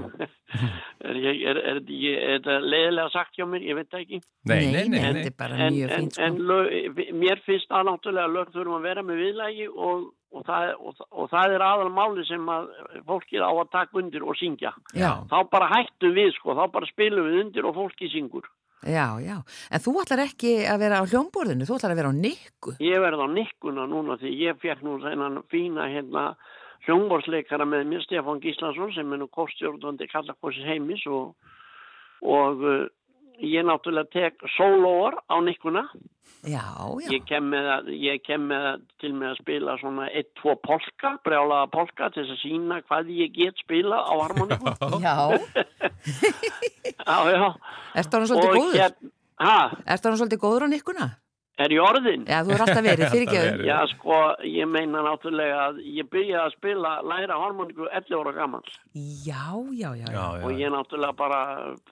[1.07, 4.19] er, ég, er, er, er, er þetta leiðilega sagt hjá mér, ég veit það ekki
[4.51, 5.57] Nei, nei, nei, þetta nei.
[5.57, 6.27] en, en, fínt sko.
[6.27, 10.75] en lög, mér finnst að náttúrulega lög þurfum að vera með viðlægi og, og, það,
[10.77, 12.69] og, og það er aðal máli sem að
[13.09, 16.91] fólkið á að taka undir og syngja Já, þá bara hættum við sko, þá bara
[16.93, 18.45] spilum við undir og fólki syngur
[18.85, 19.39] Já, já.
[19.73, 22.75] En þú ætlar ekki að vera á hljómborðinu, þú ætlar að vera á nikku.
[22.85, 26.27] Ég verði á nikkuna núna því ég fekk nú þennan fína hérna
[26.87, 31.35] hljóngborsleikara með mér, Stefán Gíslason, sem er nú kostjórnandi kallakossis heimis og,
[32.23, 32.85] og uh,
[33.43, 35.85] ég náttúrulega tek sólóor á nikkuna.
[36.47, 36.63] Já,
[37.01, 37.09] já.
[37.11, 41.13] Ég kem með, að, ég kem með að, til með að spila svona 1-2 polka,
[41.25, 44.73] brjálaða polka til þess að sína hvað ég get spila á harmoníku.
[45.03, 45.15] Já,
[47.07, 47.47] já, já.
[47.99, 48.75] ertu hann svolítið góður?
[48.77, 51.09] hérna, ha, Ertu hann svolítið góður á nikkuna?
[51.57, 52.25] Er ég orðin?
[52.29, 53.67] Já, þú er alltaf verið, fyrir ekki.
[53.67, 58.61] Já, sko, ég meina náttúrulega að ég byrjaði að spila, læra harmoníku 11 ára gammal
[59.25, 60.07] Já, já, já.
[60.13, 61.39] Já, og ég náttúrulega bara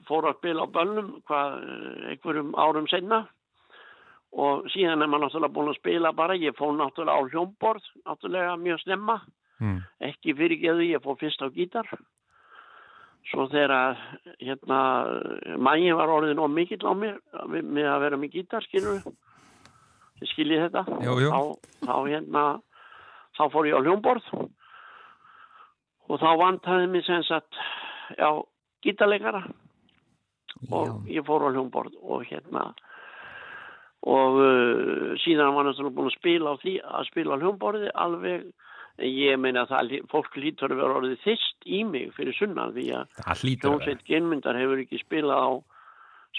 [0.10, 1.58] fór að spila á bönnum hvað,
[2.14, 3.24] einhverjum árum senna
[4.36, 8.58] og síðan er maður náttúrulega búin að spila bara, ég fór náttúrulega á hljómborð, náttúrulega
[8.60, 9.22] mjög snemma,
[9.56, 9.78] Mm.
[10.04, 11.88] ekki fyrirgeðu, ég fór fyrst á gítar.
[13.32, 13.96] Svo þegar
[14.44, 14.80] hérna,
[15.56, 17.16] mægin var orðin og mikill á mér
[17.64, 19.16] með að vera með gítar, skilur við.
[20.24, 20.84] Skiljið þetta?
[21.04, 21.32] Jú, jú.
[21.32, 22.44] Þá, þá hérna,
[23.36, 24.32] þá fór ég á hljómborð
[26.06, 27.58] og þá vantaði mig sem sagt,
[28.16, 28.30] já,
[28.86, 29.44] gítarleikara.
[30.72, 32.70] Og ég fór á hljómborð og hérna
[34.06, 38.46] og uh, síðan var náttúrulega búin að spila á því að spila á hljómborði alveg.
[39.02, 42.86] Ég meina að það, fólk lítur að vera orðið þist í mig fyrir sunnan því
[43.02, 45.52] að hljómsveit genmyndar hefur ekki spilað á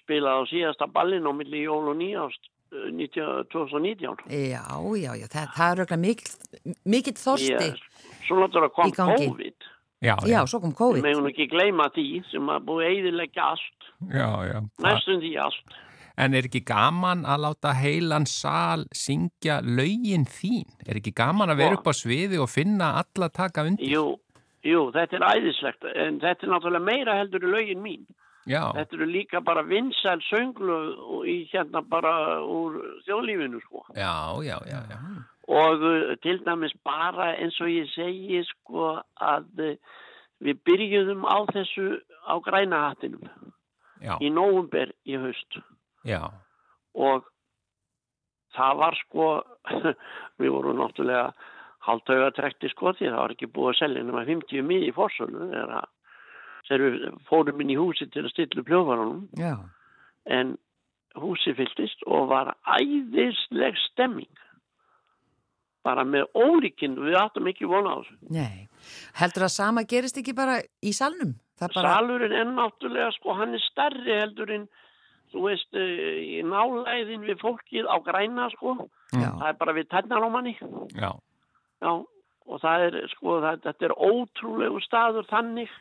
[0.01, 4.65] spilað á síðasta ballin á milli jól og nýjást 19 2019 Já,
[4.97, 7.71] já, já, það, það er auðvitað mikill, mikill þorsti.
[7.71, 7.81] Ég-
[8.27, 8.93] svo náttúrulega kom.
[8.93, 9.73] COVID
[10.05, 11.03] Já, Já, já, svo kom við COVID.
[11.07, 14.59] meðum ekki gleyma því sem að búið eiðilegja allt já, já.
[14.85, 15.77] næstum því allt
[16.19, 20.65] En er ekki gaman að láta heilan sal syngja lögin þín?
[20.89, 21.81] Er ekki gaman að vera Sko.
[21.83, 23.85] upp á sviði og finna alla taka undir?
[23.93, 24.17] jú,
[24.65, 28.07] jú, þetta er æðislegt en þetta er náttúrulega meira heldur í lögin mín
[28.47, 30.77] Já, þetta eru líka bara vinsæl sönglu
[31.27, 32.13] í hérna bara
[32.47, 32.77] úr
[33.09, 33.83] þjóðlífinu sko.
[33.99, 34.13] Já,
[34.47, 34.99] já, já, já.
[35.49, 39.75] og uh, til dæmis bara eins og ég segi sko að uh,
[40.47, 41.89] við byrjuðum á þessu
[42.27, 43.27] á græna hattinum.
[44.05, 45.59] Já, í nóvumber í haust.
[46.07, 46.23] Já,
[46.95, 47.25] og
[48.57, 49.29] það var sko
[50.41, 51.33] við vorum náttúrulega
[51.87, 55.51] haldauga trekti sko því það var ekki búið að selja nema 50 mið í fórsölu
[55.51, 55.91] þegar að-
[56.69, 59.25] þegar við fórum inn í húsi til að stilla upp hljóðvarunum.
[59.39, 59.55] Já,
[60.27, 60.57] en
[61.21, 64.43] húsi fylltist og var æðisleg stemming.
[65.87, 68.17] Bara með ólíkinn við áttum ekki vona á þessu.
[68.35, 68.67] Nei.
[69.21, 71.37] Heldur að sama gerist ekki bara í salnum?
[71.57, 74.67] Það bara, salurinn er náttúrulega sko hann er stærri heldur en
[75.33, 78.77] þú veist eh, í nálæðin við fólkið á græna sko.
[79.15, 80.57] Já, það er bara við tætnar á manni.
[80.99, 81.11] Já,
[81.81, 81.93] já
[82.47, 85.73] og það er sko það, þetta er ótrúlegu staður þannig.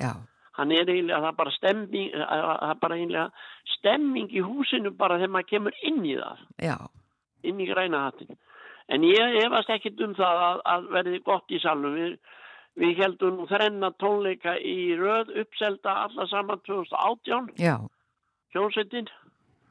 [0.00, 0.12] Já,
[0.60, 3.26] hann er eiginlega það er bara stemming eh, það er bara eiginlega
[3.78, 6.76] stemming í húsinu bara þegar maður kemur inn í það já,
[7.48, 8.36] inn í græna hattin.
[8.90, 11.92] En ég efast ekkit um það að, að verði gott í salnum.
[11.94, 12.16] Við,
[12.82, 17.76] við heldum þrenna tónleika í röð uppselda alla saman 2018, já,
[18.54, 19.06] hljómsveitin,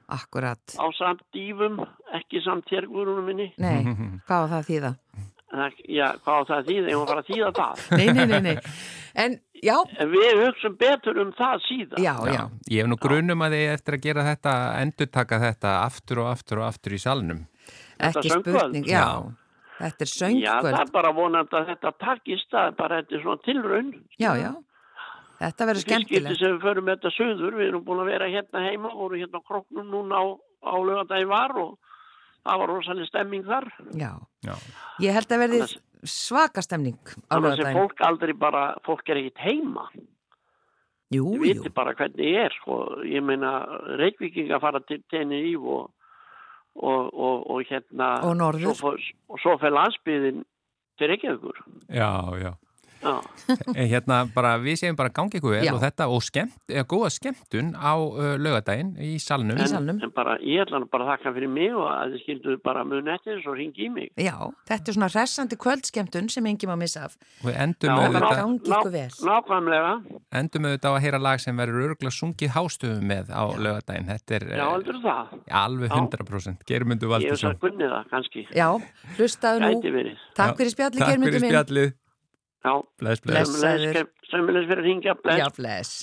[0.08, 0.64] akkurat.
[0.80, 1.82] á samt dýfum,
[2.16, 3.50] ekki samt þérgurunum minni.
[3.60, 3.84] Nei,
[4.28, 4.94] hvað var það að þýða?
[5.18, 6.90] Það- Já, hvað á það að þýða?
[6.94, 7.84] Ég var bara að þýða það.
[8.00, 8.74] Nei, nei, nei, nei.
[9.20, 9.36] En,
[9.66, 12.04] já, En við hugsaum betur um það síðan.
[12.06, 16.22] já, já, Ég hef nú grunum að þið eftir að gera þetta, endurtaka þetta aftur
[16.24, 17.44] og aftur og aftur í salnum.
[18.00, 19.02] Ekki spurning, já.
[19.02, 19.38] Já.
[19.80, 23.22] Þetta er Já, það er bara vonandi að þetta takist, það er bara þetta er
[23.24, 23.92] svona tilraun.
[24.20, 24.52] Já, já.
[25.40, 26.40] Þetta verður Fyrskipti skemmtilegt.
[26.40, 29.40] sem við förum með þetta söður, við erum búin að vera hérna heima, voru hérna
[29.40, 30.24] á kroknum núna á,
[30.68, 31.78] á lögadagi var og
[32.46, 33.68] það var rosalega stemming þar.
[34.00, 34.12] Já.
[34.46, 34.56] Já,
[35.04, 35.62] Ég held að verði
[36.08, 36.96] svaka stemning
[37.28, 37.80] á Annars er lögadaginn.
[37.82, 39.90] fólk aldrei bara, fólk er ekkit heima.
[41.10, 41.42] Jú, jú.
[41.42, 43.02] viti bara hvernig ég er, sko.
[43.10, 43.64] Ég meina,
[43.98, 45.90] Reykvíkinga fara til Tenerife og,
[46.76, 48.12] og, og, og hérna...
[48.30, 48.78] Og norður.
[49.28, 50.44] Og svo fer landsbyðin
[51.00, 51.64] til Reykjavíkur.
[51.90, 52.12] já,
[52.44, 52.54] já.
[53.00, 57.10] Eh, Hérna bara, við segjum bara gangi ykkur vel og þetta og skemmt, eða góða
[57.16, 59.58] skemmtun á uh, lögadaginn í salnum.
[59.58, 60.02] Í en, salnum.
[60.04, 63.38] en bara, ég ætla bara að þakka fyrir mig og að þið skilduðu bara eftir
[63.38, 64.12] þess og ringi í mig.
[64.20, 64.36] Já,
[64.70, 67.18] þetta er svona hressandi kvöldskemmtun sem engi má missa af.
[67.46, 69.08] Við endum Já, með bara þetta, gangi ykkur vel.
[69.30, 69.94] Nákvæmlega,
[70.42, 74.10] endum með þetta á að heyra lag sem verður örgulega sungið hástöfum með á lögadaginn.
[74.10, 75.96] Þetta er já, eh, alveg Já.
[75.96, 76.68] 100%.
[76.68, 77.56] Geirmundu Ég hef Valdursson.
[77.56, 78.46] það gunnið það, kannski.
[78.54, 78.68] Já,
[79.18, 80.16] hlustaðu nú.
[80.36, 81.94] Takk fyrir spjalli, Takk germyndu fyrir minn.
[82.60, 82.86] Spjallið.
[82.86, 83.50] Já, Bless, bless.
[83.56, 84.08] Blessaður.
[84.30, 85.40] sömulegis fyrir að ringja, bless.
[85.40, 85.94] Já, bless.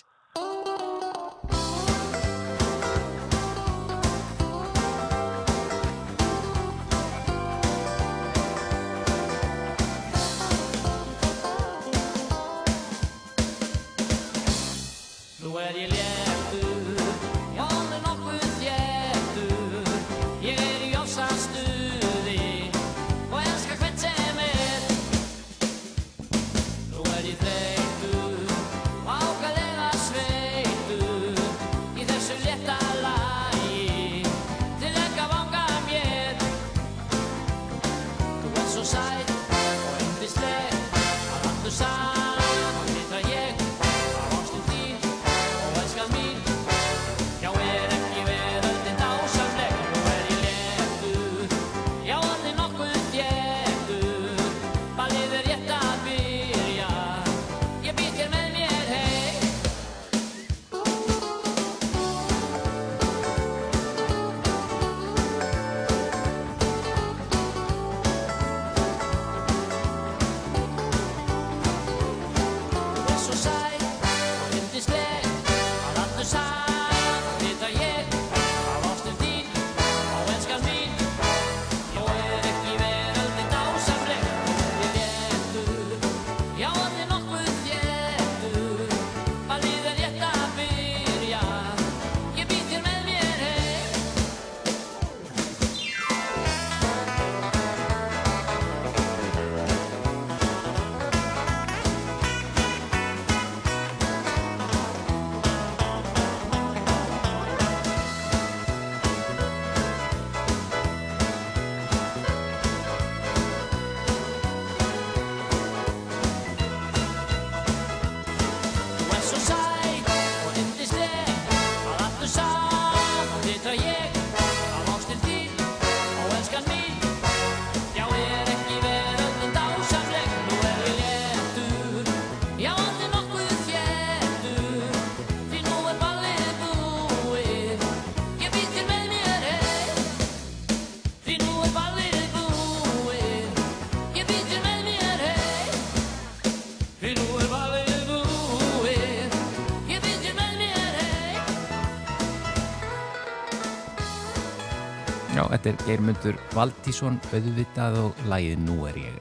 [155.67, 159.15] Er Geirmundur Valdísson, auðvitað og lægið Nú er ég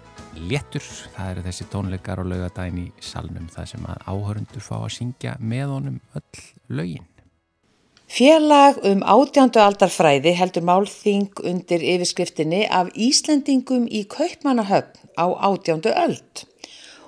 [0.45, 0.83] léttur.
[1.15, 5.31] Það eru þessi tónleikar og laugadaginn í salnum það sem að áhörundur fá að syngja
[5.41, 6.43] með honum öll
[6.77, 7.07] lögin.
[8.05, 16.43] Félag um átjándu aldarfræði heldur málþing undir yfirskriftinni af Íslendingum í Kaupmannahöfn á átjándu öld.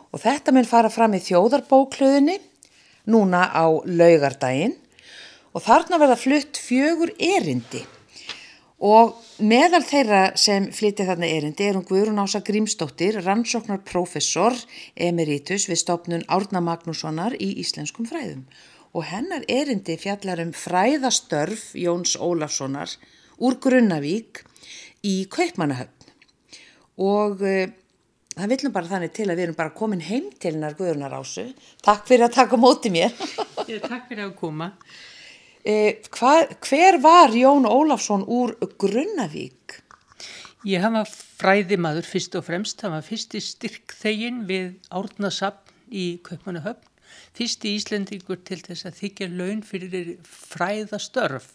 [0.09, 2.39] Og þetta mun fara fram í þjóðarbóklöðinni
[3.13, 4.73] núna á laugardaginn
[5.53, 7.83] og þarna verða flutt fjögur erindi.
[8.77, 14.53] Og meðal þeirra sem flytja þarna erindi er hún Guðrún Ása Grímsdóttir, rannsóknar professor
[14.93, 18.45] emeritus við stopnun Árna Magnússonar í íslenskum fræðum.
[18.93, 22.93] Og hennar erindi fjallar um fræðastörf Jóns Ólafssonar
[23.41, 24.43] úr Grunnavík
[25.01, 26.13] í Kaupmannahöfn.
[27.01, 27.65] Og uh,
[28.37, 31.49] það viljum bara þannig til að við erum bara komin heim til hennar Guðrunar Ásu.
[31.81, 33.09] Takk fyrir að taka móti mér.
[33.65, 34.75] Ég, takk fyrir að koma.
[35.67, 39.81] Eh, hva, hver var Jón Ólafsson úr Grunnavík?
[40.63, 46.87] Ég hafa fræðimaður fyrst og fremst, hann var fyrsti styrkþegin við Árnasafn í Kaupmannahöfn,
[47.35, 51.51] fyrsti Íslendingur til þess að þykja laun fyrir fræðastörf.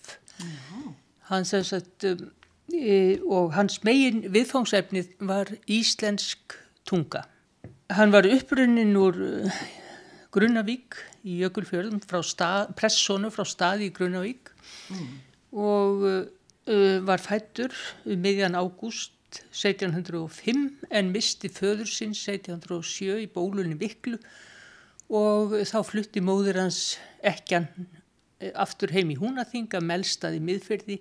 [1.32, 2.28] Sem sagt, um,
[2.68, 7.24] e, og hans megin viðfóngsefnið var íslensk tunga.
[7.88, 9.64] Hann var upprunnin úr uh,
[10.36, 14.52] Grunnavík í Jökulfjörðum, frá stað, pressonu frá staði í Grunnavík.
[15.52, 17.74] Og uh, var fættur
[18.06, 19.12] um miðjan ágúst
[19.52, 24.18] 1705 en misti föður sinn 1707 í bólunni Viklu
[25.12, 27.68] og þá flutti móður hans ekkjan
[28.40, 30.98] eh, aftur heim í Húnaþinga, melstað í miðferði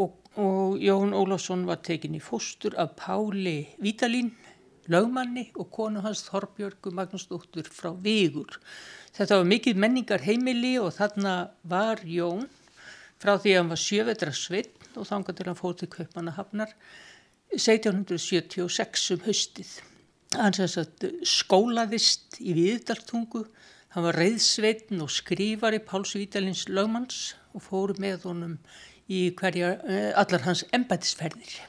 [0.00, 4.32] og, og Jón Ólafsson var tekin í fóstur af Páli Vítalín,
[4.92, 8.58] lögmanni og konu hans Þorbjörgu Magnúsdóttur frá Vigur.
[9.16, 11.34] Þetta var mikið menningar heimili og þarna
[11.68, 12.48] var Jón
[13.18, 16.74] frá því að hann var sjövetra svinn og þangað til hann fór til Kaupmannahafnar
[17.56, 19.70] 1776 um haustið.
[20.36, 20.52] Hann
[21.24, 23.46] skólaðist í Viðdaltungu,
[23.94, 28.58] hann var reyðsveitn og skrifari Páls Vítalins lögmanns og fór með honum
[29.08, 31.62] í hverja, eh, allar hans embætisferðir.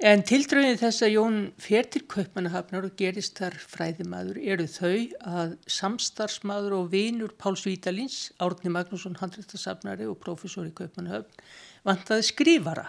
[0.00, 4.94] En tildröðin þess að Jón fer til Kaupmannahafnar og gerist þar fræðimaður eru þau
[5.28, 11.44] að samstarfsmaður og vinur Páls Vítalins, Árni Magnússon, handrættasafnari og professor í Kaupmannahafn,
[11.84, 12.86] vantaði skrifara.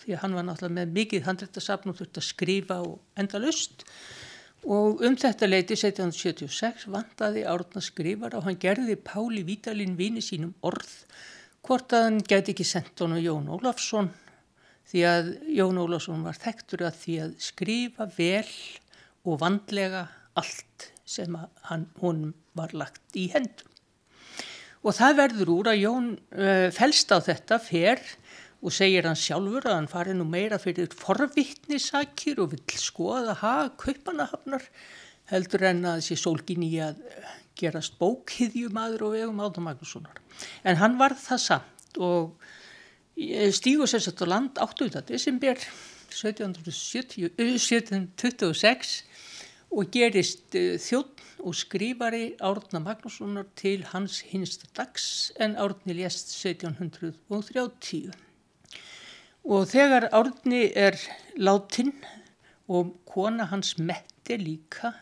[0.00, 3.84] Því að hann var náttúrulega með mikið handrættasafn og þurfti að skrifa og enda lust
[4.64, 10.56] og um þetta leiti 1776 vantaði Árna skrifara og hann gerði Páli Vítalin vini sínum
[10.64, 11.02] orð
[11.68, 14.08] hvort að hann gæti ekki sendt honum Jón Ólafsson
[14.86, 18.50] því að Jón Ólafsson var þekktur að því að skrifa vel
[19.26, 20.06] og vandlega
[20.38, 21.34] allt sem
[21.70, 23.68] hann, honum var lagt í hendur.
[24.86, 28.02] Og það verður úr að Jón uh, felst á þetta fer
[28.62, 33.74] og segir hann sjálfur að hann fari nú meira fyrir forvittnisakir og vill skoða hag
[33.82, 34.64] kaupanahafnar
[35.30, 37.02] heldur en að sé sólgin í að
[37.58, 40.20] gerast bókhiðjumadur og vegum Átna Magnússonar.
[40.62, 42.36] En hann var það samt og
[43.16, 45.00] stígur sér sett á land 8.
[45.08, 45.56] desember
[46.12, 49.04] 1770, eh, 1726
[49.72, 58.12] og gerist þjótt og skrifari Árna Magnússonar til hans hinsta dags en Árni lést 1730.
[59.44, 60.96] Og þegar Árni er
[61.36, 61.92] látin
[62.68, 64.92] og kona hans metti líka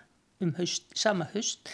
[0.40, 1.68] um haust, sama haust,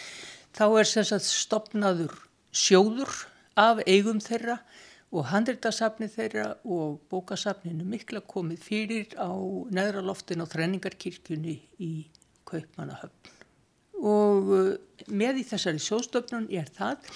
[0.55, 2.15] þá er sagt stopnaður
[2.51, 3.27] sjóður
[3.57, 4.61] af eigum þeirra
[5.11, 9.31] og handritasafni þeirra og bókasafninu mikla komið fyrir á
[9.73, 11.91] neðra loftin á þrenningarkirkjunni í
[12.47, 13.33] Kaupmannahöfn.
[14.01, 14.69] Og uh,
[15.11, 17.11] með í þessari sjóðstofnun er það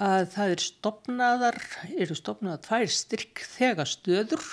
[0.00, 1.58] að það er stopnaðar,
[2.00, 4.44] eru stopnaðar tvær styrk þegar stöður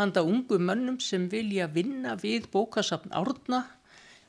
[0.00, 3.64] handa ungu mönnum sem vilja vinna við bókasafn árna,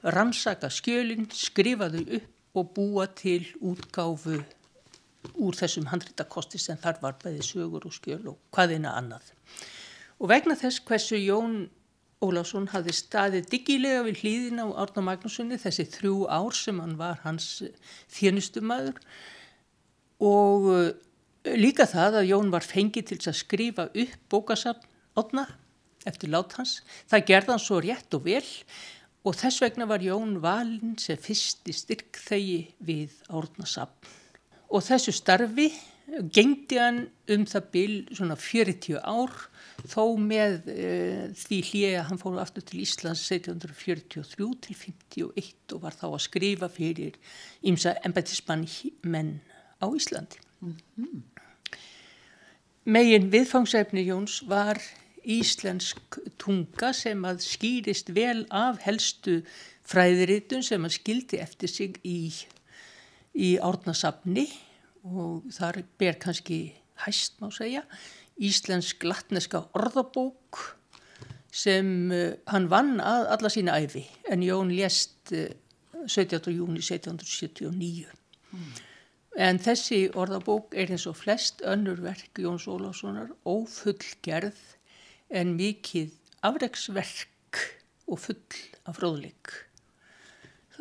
[0.03, 4.41] rannsaka skjölinn, skrifa þau upp og búa til útgáfu
[5.35, 9.33] úr þessum handritakosti sem þar var bæði sögur og skjöl og hvaðina annað.
[10.17, 11.67] Og vegna þess hversu Jón
[12.17, 17.19] Ólafsson hafði staðið diggilega við hlýðina á Árna Magnúsinni þessi þrjú ár sem hann var
[17.21, 17.61] hans
[18.15, 18.97] þjónustumæður
[20.25, 20.87] og uh,
[21.53, 25.45] líka það að Jón var fengið til að skrifa upp bókasafn Átna
[26.09, 26.79] eftir lát hans.
[27.09, 28.45] Það gerði hann svo rétt og vel
[29.27, 34.15] og þess vegna var Jón valinn sem fyrsti styrkþegi við Árnasafn.
[34.67, 35.69] Og þessu starfi
[36.07, 39.33] gengdi hann um það bil svona 40 ár
[39.87, 40.85] þó með e,
[41.35, 44.05] því hlýja að hann fór aftur til Íslands 1743
[44.63, 47.17] til 51 og var þá að skrifa fyrir
[47.67, 48.65] ímsa embætismann
[49.03, 49.37] menn
[49.83, 50.39] á Íslandi.
[52.87, 54.79] Megin viðfangsefni Jóns var
[55.27, 59.41] íslensk tunga sem að skýrist vel af helstu
[59.87, 62.31] fræðiritun sem að skildi eftir sig í,
[63.37, 64.47] í árnasafni
[65.07, 66.61] og þar ber kannski
[67.05, 67.83] hæst má segja
[68.41, 70.63] íslensk latneska orðabók
[71.53, 75.49] sem uh, hann vann að alla sína æfi en Jón lést uh,
[76.07, 76.53] 17.
[76.53, 78.05] júni 1779.
[79.37, 84.61] En þessi orðabók er eins og flest önnur verk Jóns Ólafssonar ófullgerð
[85.29, 86.15] en mikið
[86.47, 87.61] afreiksverk
[88.07, 89.66] og full af fróðleik.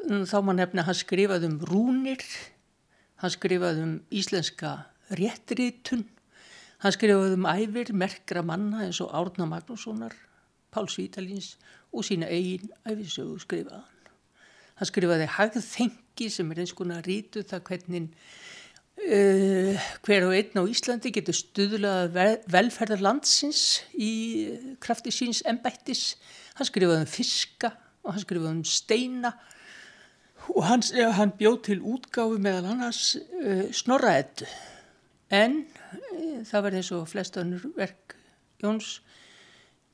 [0.05, 2.22] Þá má nefna að hann skrifaði um rúnir,
[3.22, 4.74] hann skrifaði um íslenska
[5.16, 6.05] réttritun,
[6.84, 10.14] hann skrifaði um æfir merkra manna eins og Árna Magnússonar,
[10.70, 11.55] Páls Vítalins
[11.92, 13.92] og sína eigin æfisögu skrifaði hann.
[14.84, 18.11] Skrifaði hagðþengi sem er eins konar rítu það hvernig
[19.01, 24.12] uh, hver og einn á Íslandi getur stuðlað vel, velferðar landsins í
[24.82, 26.18] krafti síns embættis.
[26.61, 27.72] Hann skrifaði um fiska
[28.05, 29.32] og hann skrifaði um steina
[30.55, 30.82] og hann,
[31.16, 34.49] hann bjóð til útgáfi meðal annars uh, snorraðetu.
[35.34, 38.14] En uh, það var eins og flest önnur verk
[38.62, 39.01] Jóns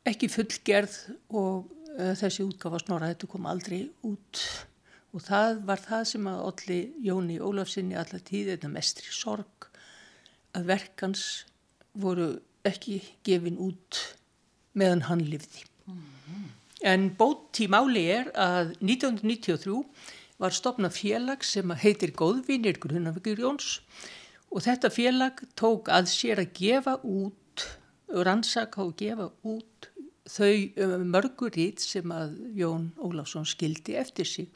[0.06, 0.98] ekki fullgerð
[1.34, 4.44] og uh, þessi útgáfa snorraðetu kom aldrei út
[5.12, 9.68] og það var það sem að allir Jóni Ólafsinni allar tíð þetta mestri sorg
[10.56, 11.26] að verkans
[11.92, 12.34] voru
[12.66, 14.00] ekki gefin út
[14.78, 15.66] meðan hann lifði.
[16.82, 19.76] En bótt í máli er að 1993
[20.42, 23.78] var stopnað félag sem heitir Góðvinir Grunnavíkur Jóns
[24.50, 27.66] og þetta félag tók að sér að gefa út,
[28.10, 29.88] rannsaka og gefa út
[30.28, 34.48] þau mörgurít sem að Jón Ólafsson skildi eftir sig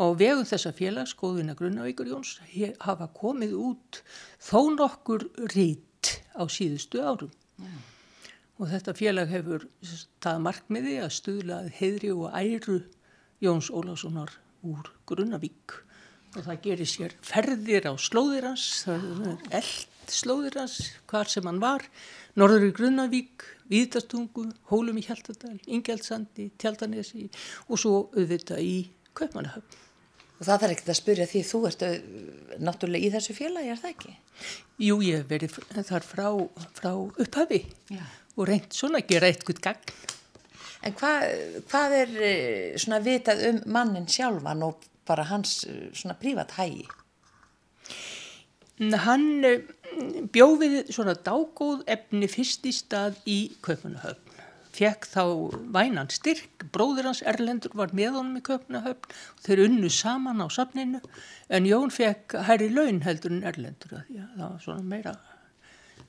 [0.00, 2.38] og vegum þessa félags, Góðvinna Grunnavíkur Jóns,
[2.80, 4.00] hafa komið út
[4.40, 7.32] þó nokkur rít á síðustu árum.
[7.60, 7.80] Mm.
[8.60, 9.68] Og þetta félag hefur
[10.22, 12.80] það markmiði að stuðlað heidri og æru
[13.42, 14.32] Jóns Ólafssonar
[14.64, 15.76] úr Grunnavík
[16.34, 18.66] og það gerir sér ferðir á slóðir hans,
[19.54, 21.84] eld slóðir hans, hvar sem hann var,
[22.38, 27.28] norður í Grunnavík, Víðastungu, Hólum í Hjaltadal, Ingeldsandi, Tjaldanesi
[27.68, 28.76] og svo auðvitað í
[29.16, 29.80] Kaupmannahöfn.
[30.34, 31.94] Og það þarf ekkert að spyrja því þú ert uh,
[32.66, 34.14] náttúrulega í þessu félagi, er það ekki?
[34.82, 36.26] Jú, ég hef verið þar frá,
[36.74, 37.62] frá upphafi
[37.94, 38.02] Já.
[38.34, 39.94] og reynd svona að gera eitthvað gagn.
[40.84, 41.22] En hvað,
[41.70, 46.84] hvað er uh, svona vitað um mannin sjálfan og bara hans uh, svona prívat hægi?
[48.74, 49.60] Hann eh,
[50.34, 54.20] bjó við svona dágóð efni fyrst í stað í Kaupanahöfn.
[54.74, 55.22] Fekk þá
[55.76, 60.50] vænan styrk, bróður hans Erlendur var með honum í Kaupanahöfn og þeir unnu saman á
[60.50, 60.98] safninu
[61.46, 64.00] en Jón fekk hærri laun heldur en Erlendur.
[64.10, 65.14] Það var svona meira,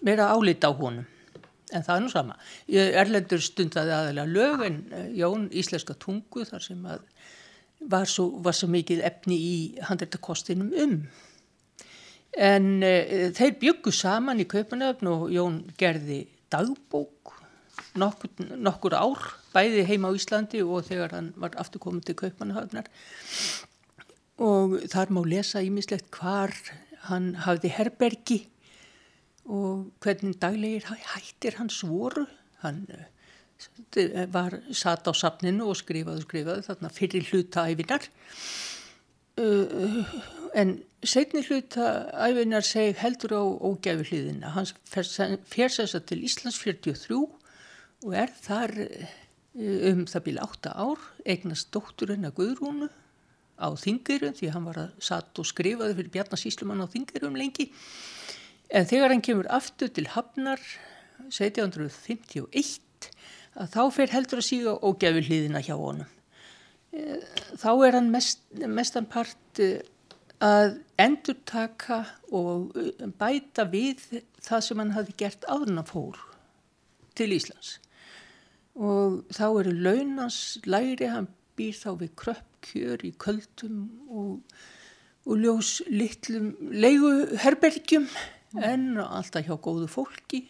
[0.02, 1.06] meira álit á honum.
[1.74, 2.36] En það er nú sama.
[2.70, 8.70] Erlendur stundaði aðalega lög en eh, Jón íslenska tungu þar sem var svo, var svo
[8.72, 9.56] mikið efni í
[9.88, 11.00] handreitakostinum um.
[12.36, 17.36] En uh, þeir byggu saman í Kaupanöfn og Jón gerði dagbók
[18.00, 19.22] nokkur, nokkur ár,
[19.56, 22.90] bæði heima á Íslandi og þegar hann var aftur komið til Kaupanöfnar.
[24.44, 26.54] Og þar má lesa ímislegt hvar
[27.08, 28.40] hann hafði herbergi
[29.46, 32.26] og hvernig daglegir hættir hans voru.
[32.64, 38.10] Hann uh, var satt á safninu og skrifaði og skrifaði þarna fyrir hlutaæfinar
[39.40, 40.16] uh,
[40.56, 41.92] en setni hluta
[42.28, 44.52] æfinar seg heldur á ógæfi hliðina.
[44.90, 47.22] Þess að til Íslands 43
[48.06, 48.74] og er þar
[49.56, 52.90] um það bíl 8 ár, eignast dótturinn að Guðrúnu
[53.56, 57.70] á Þingirum því hann var að satt og skrifaði fyrir Bjarnasíslumann á Þingirum lengi.
[58.70, 60.62] En þegar hann kemur aftur til Hafnar
[61.30, 63.10] 1751
[63.56, 66.10] að þá fer heldur að síga ógæfi hliðina hjá honum.
[66.96, 67.22] Eh,
[67.60, 69.80] Þá er hann mest, mestan part eh,
[70.44, 72.02] að endurtaka
[72.36, 74.04] og eh, bæta við
[74.44, 76.22] það sem hann hafi gert áður en hann fór
[77.16, 77.78] til Íslands.
[78.76, 84.58] Og þá eru launans læri, hann býr þá við kröppkjör í köldum og,
[85.24, 88.10] og ljós litlum leiguherbergjum
[88.64, 90.46] en alltaf hjá góðu fólki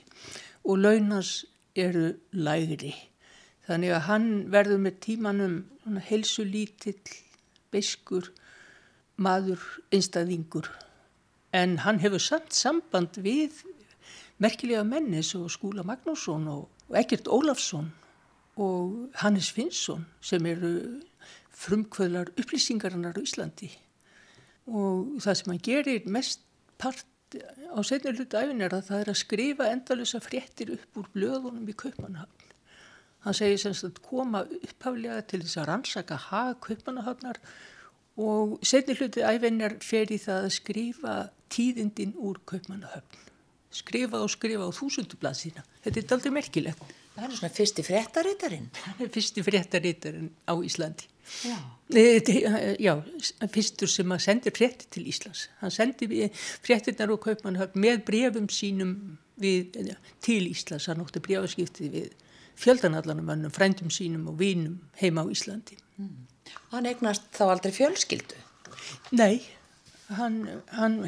[0.66, 1.45] og launans
[1.76, 2.93] eru lægri.
[3.66, 5.56] Þannig að hann verður með tímanum
[6.08, 7.01] heilsu lítill,
[7.74, 8.30] beiskur,
[9.18, 9.62] maður,
[9.93, 10.70] einstæðingur.
[11.56, 13.64] En hann hefur samt samband við
[14.43, 17.89] merkilega menni svo Skúla Magnússon og, og Ekkert Ólafsson
[18.62, 21.01] og Hannes Finnsson sem eru
[21.56, 23.72] frumkvöðlar upplýsingarinnar á Íslandi.
[24.68, 26.43] Og það sem hann gerir mest
[26.78, 27.06] part
[27.44, 31.70] á setni hlutu æfin er að það er að skrifa endalösa fréttir upp úr blöðunum
[31.70, 32.52] í Kaupmannhafn.
[33.26, 37.40] Hann segir semst að koma upphaflega til þess að rannsaka hag Kaupmannahafnar
[38.22, 41.16] og setni hluti æfinnar fer í það að skrifa
[41.52, 43.24] tíðindin úr Kaupmannahafn.
[43.76, 45.66] Skrifa og skrifa á þúsundublað sína.
[45.84, 46.94] Þetta er aldrei merkilegt.
[47.16, 48.70] Það er svona fyrsti fréttarítarinn.
[49.16, 51.07] Fyrsti fréttarítarinn á Íslandi.
[51.45, 51.55] Já.
[51.95, 52.93] Eh, Já,
[53.53, 55.47] fyrstur sem að sendi frétti til Íslands.
[55.61, 56.09] Hann sendi
[56.66, 58.93] fréttirnar og Kaupmannahafn með brefum sínum
[59.41, 60.89] við, eh, til Íslands.
[60.91, 62.11] Hann ótti brefaskipti við
[62.59, 65.78] fjöldanallanum mannum, frændum sínum og vinum heima á Íslandi.
[66.72, 68.38] Hann eignast þá aldrei fjölskyldu.
[69.16, 69.41] Nei,
[70.09, 70.41] hann,
[70.76, 70.99] hann,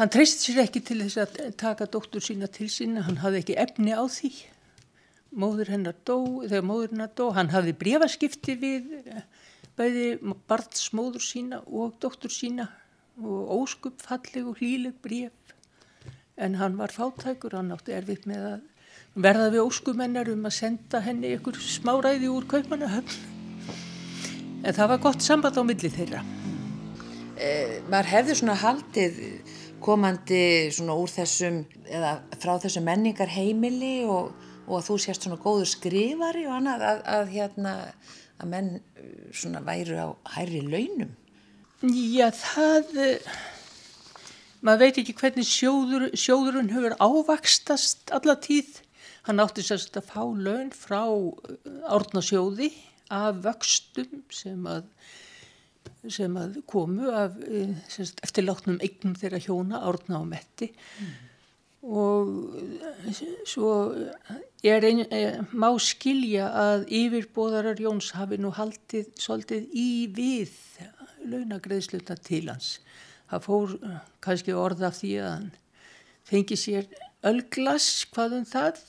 [0.00, 3.58] hann treysti sér ekki til þess að taka dóttur sína til sína, hann hafði ekki
[3.62, 4.32] efni á því.
[5.32, 9.22] Móður hennar dó, þegar móður hennar dó, hann hafði brefaskipti við eh,
[9.78, 10.06] bæði
[10.50, 12.68] barnsmóður sína og dóttur sína
[13.22, 15.54] og óskup falleg og hlýleg bref.
[16.36, 18.68] En hann var fátækur, hann átti erfitt með að
[19.14, 23.28] verða við óskumennar um að senda henni ykkur smáræði úr kaupmannahöfn.
[24.62, 26.22] En það var gott samband á milli þeirra.
[27.90, 29.18] Maður hefði svona haldið
[29.82, 34.30] komandi svona úr þessum, eða frá þessum menningar heimili og,
[34.66, 37.72] og að þú sést svona góður skrifari og annað að, að hérna,
[38.42, 41.16] að menn uh, svona væru á hærri launum.
[41.82, 43.32] Já, það, eh,
[44.62, 48.78] maður veit ekki hvernig sjóður, sjóðurinn hefur ávakstast alla tíð.
[49.26, 51.02] Hann átti sérst að fá laun frá
[51.90, 52.70] árnasjóði
[53.12, 54.86] af vöxtum sem að,
[56.06, 60.70] sem að komu af eh, sérst, eftirlátnum eignum þeirra hjóna, árna og metti.
[61.82, 62.28] Og
[63.10, 63.70] eh, svo
[64.62, 70.54] er ein, eh, má skilja að yfirbóðarar Jóns hafi nú haldið svolítið í við
[71.26, 72.76] launagreðsluna til hans.
[73.30, 75.48] Það fór eh, kannski orða því að hann
[76.28, 76.88] fengi sér
[77.28, 78.82] ölglas hvað um það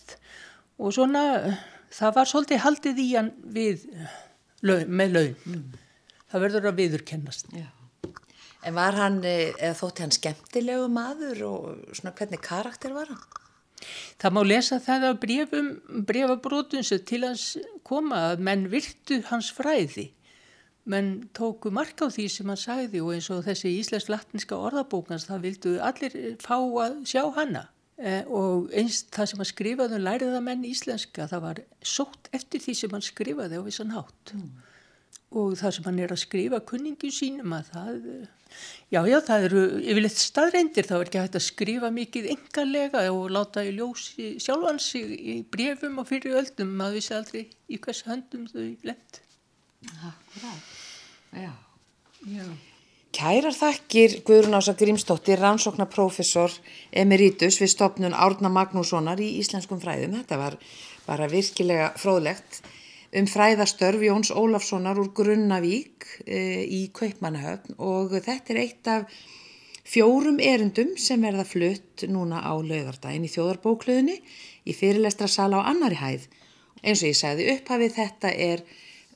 [0.80, 1.62] og svona eh,
[1.94, 4.20] það var svolítið haldið í hann við eh,
[4.66, 5.64] laun, með laun.
[6.34, 7.54] Það verður að viðurkennast.
[7.54, 7.70] Já.
[8.64, 13.24] En var hann, eh, eða þótti hann skemmtilegu maður og svona hvernig karakter var hann?
[14.22, 15.70] Það má lesa það af brefum,
[16.08, 20.12] brefabrótum sem til hans koma að menn virtu hans fræði.
[20.86, 25.46] Menn tóku mark á því sem hann sagði og eins og þessi íslensk-latniska orðabókans það
[25.48, 27.68] vildu allir fá að sjá hana.
[27.98, 32.64] Eh, og eins það sem hann skrifaði um læriða menn íslenska það var sótt eftir
[32.64, 34.34] því sem hann skrifaði á vissan hátt.
[35.34, 38.10] Og það sem hann er að skrifa kunningu sínum að það,
[38.94, 43.32] já já það eru yfirleitt staðreindir þá er ekki hægt að skrifa mikið engalega og
[43.34, 48.04] láta í ljósi sjálfan sig í brefum og fyrir öldum maður vissi aldrei í hvers
[48.06, 49.24] höndum þau lent.
[51.34, 51.50] Já.
[52.24, 52.46] Já.
[53.14, 56.54] Kærar þakkir Guðrún Ása Grímsdóttir, rannsóknarprofessor
[56.98, 60.16] emeritus við stopnun Árna Magnússonar í íslenskum fræðum.
[60.22, 60.58] Þetta var
[61.06, 62.64] bara virkilega fróðlegt
[63.14, 69.18] um fræðastörf Jóns Ólafssonar úr Grunnavík e, í Kaupmannahöfn og þetta er eitt af
[69.86, 74.18] fjórum erindum sem verða flutt núna á laugardaginn í þjóðarbókluðinni
[74.66, 76.26] í fyrirlestra sala á annari hæð.
[76.82, 78.66] Eins og ég sagði upphafið þetta er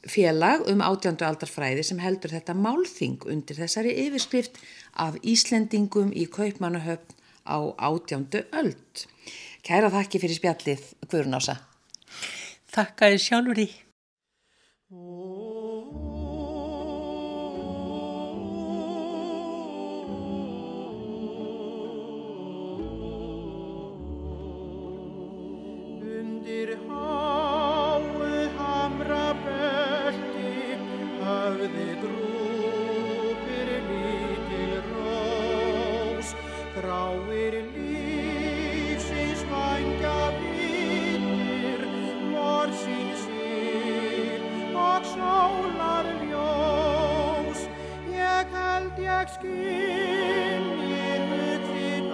[0.08, 4.62] félag um átjándu aldarfræði sem heldur þetta málþing undir þessari yfirskrift
[4.94, 7.18] af Íslendingum í Kaupmannahöfn
[7.50, 9.08] á átjándu öld.
[9.66, 11.58] Kæra þakki fyrir spjallið, Guðrún Ása.
[12.72, 13.68] Þakka þér sjálfur í
[32.02, 36.28] grúpir lítil rós,
[36.76, 38.07] gráir lítil
[49.42, 52.08] held ég skynji hlutin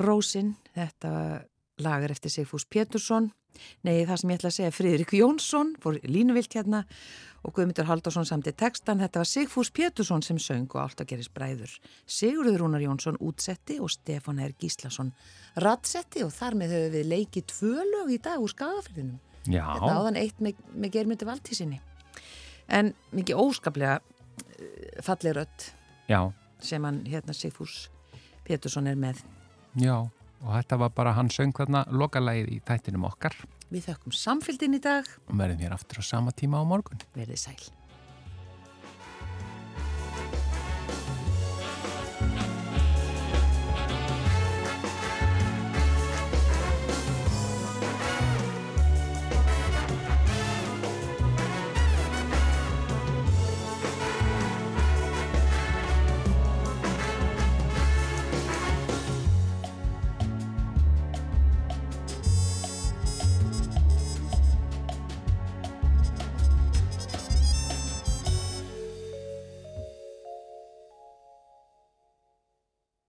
[0.00, 1.10] Rósin, þetta
[1.80, 3.30] lagar eftir Sigfús Pétursson,
[3.86, 6.84] nei það sem ég ætla að segja Friðrik Jónsson, fór línuvilt hérna
[7.40, 11.32] og Guðmyndur Haldarsson samti textan, þetta var Sigfús Pétursson sem söng og allt að gerist
[11.36, 11.72] bræður.
[12.04, 14.52] Sigurður Rúnar Jónsson útsetti og Stefán R.
[14.60, 15.12] Gíslason
[15.56, 19.18] rattsetti og þar með höfum við leikið tvö lög í dag úr skagafyrðinum.
[19.48, 21.80] Já, Þetta áðan eitt með, með germyndi valdtísinni.
[22.68, 23.98] En mikið óskaplega
[24.60, 25.56] eh,
[26.10, 26.20] já,
[26.60, 27.88] sem hann hérna Sigfús
[28.44, 29.24] Pétursson er með.
[29.80, 30.10] já.
[30.40, 33.34] Og þetta var bara hann söng þarna lokalægið í þættinum okkar
[33.70, 35.04] Við þökkum samfélgin í dag.
[35.28, 36.98] og verðum hér aftur á sama tíma á morgun.
[37.14, 37.60] Verðið sæl.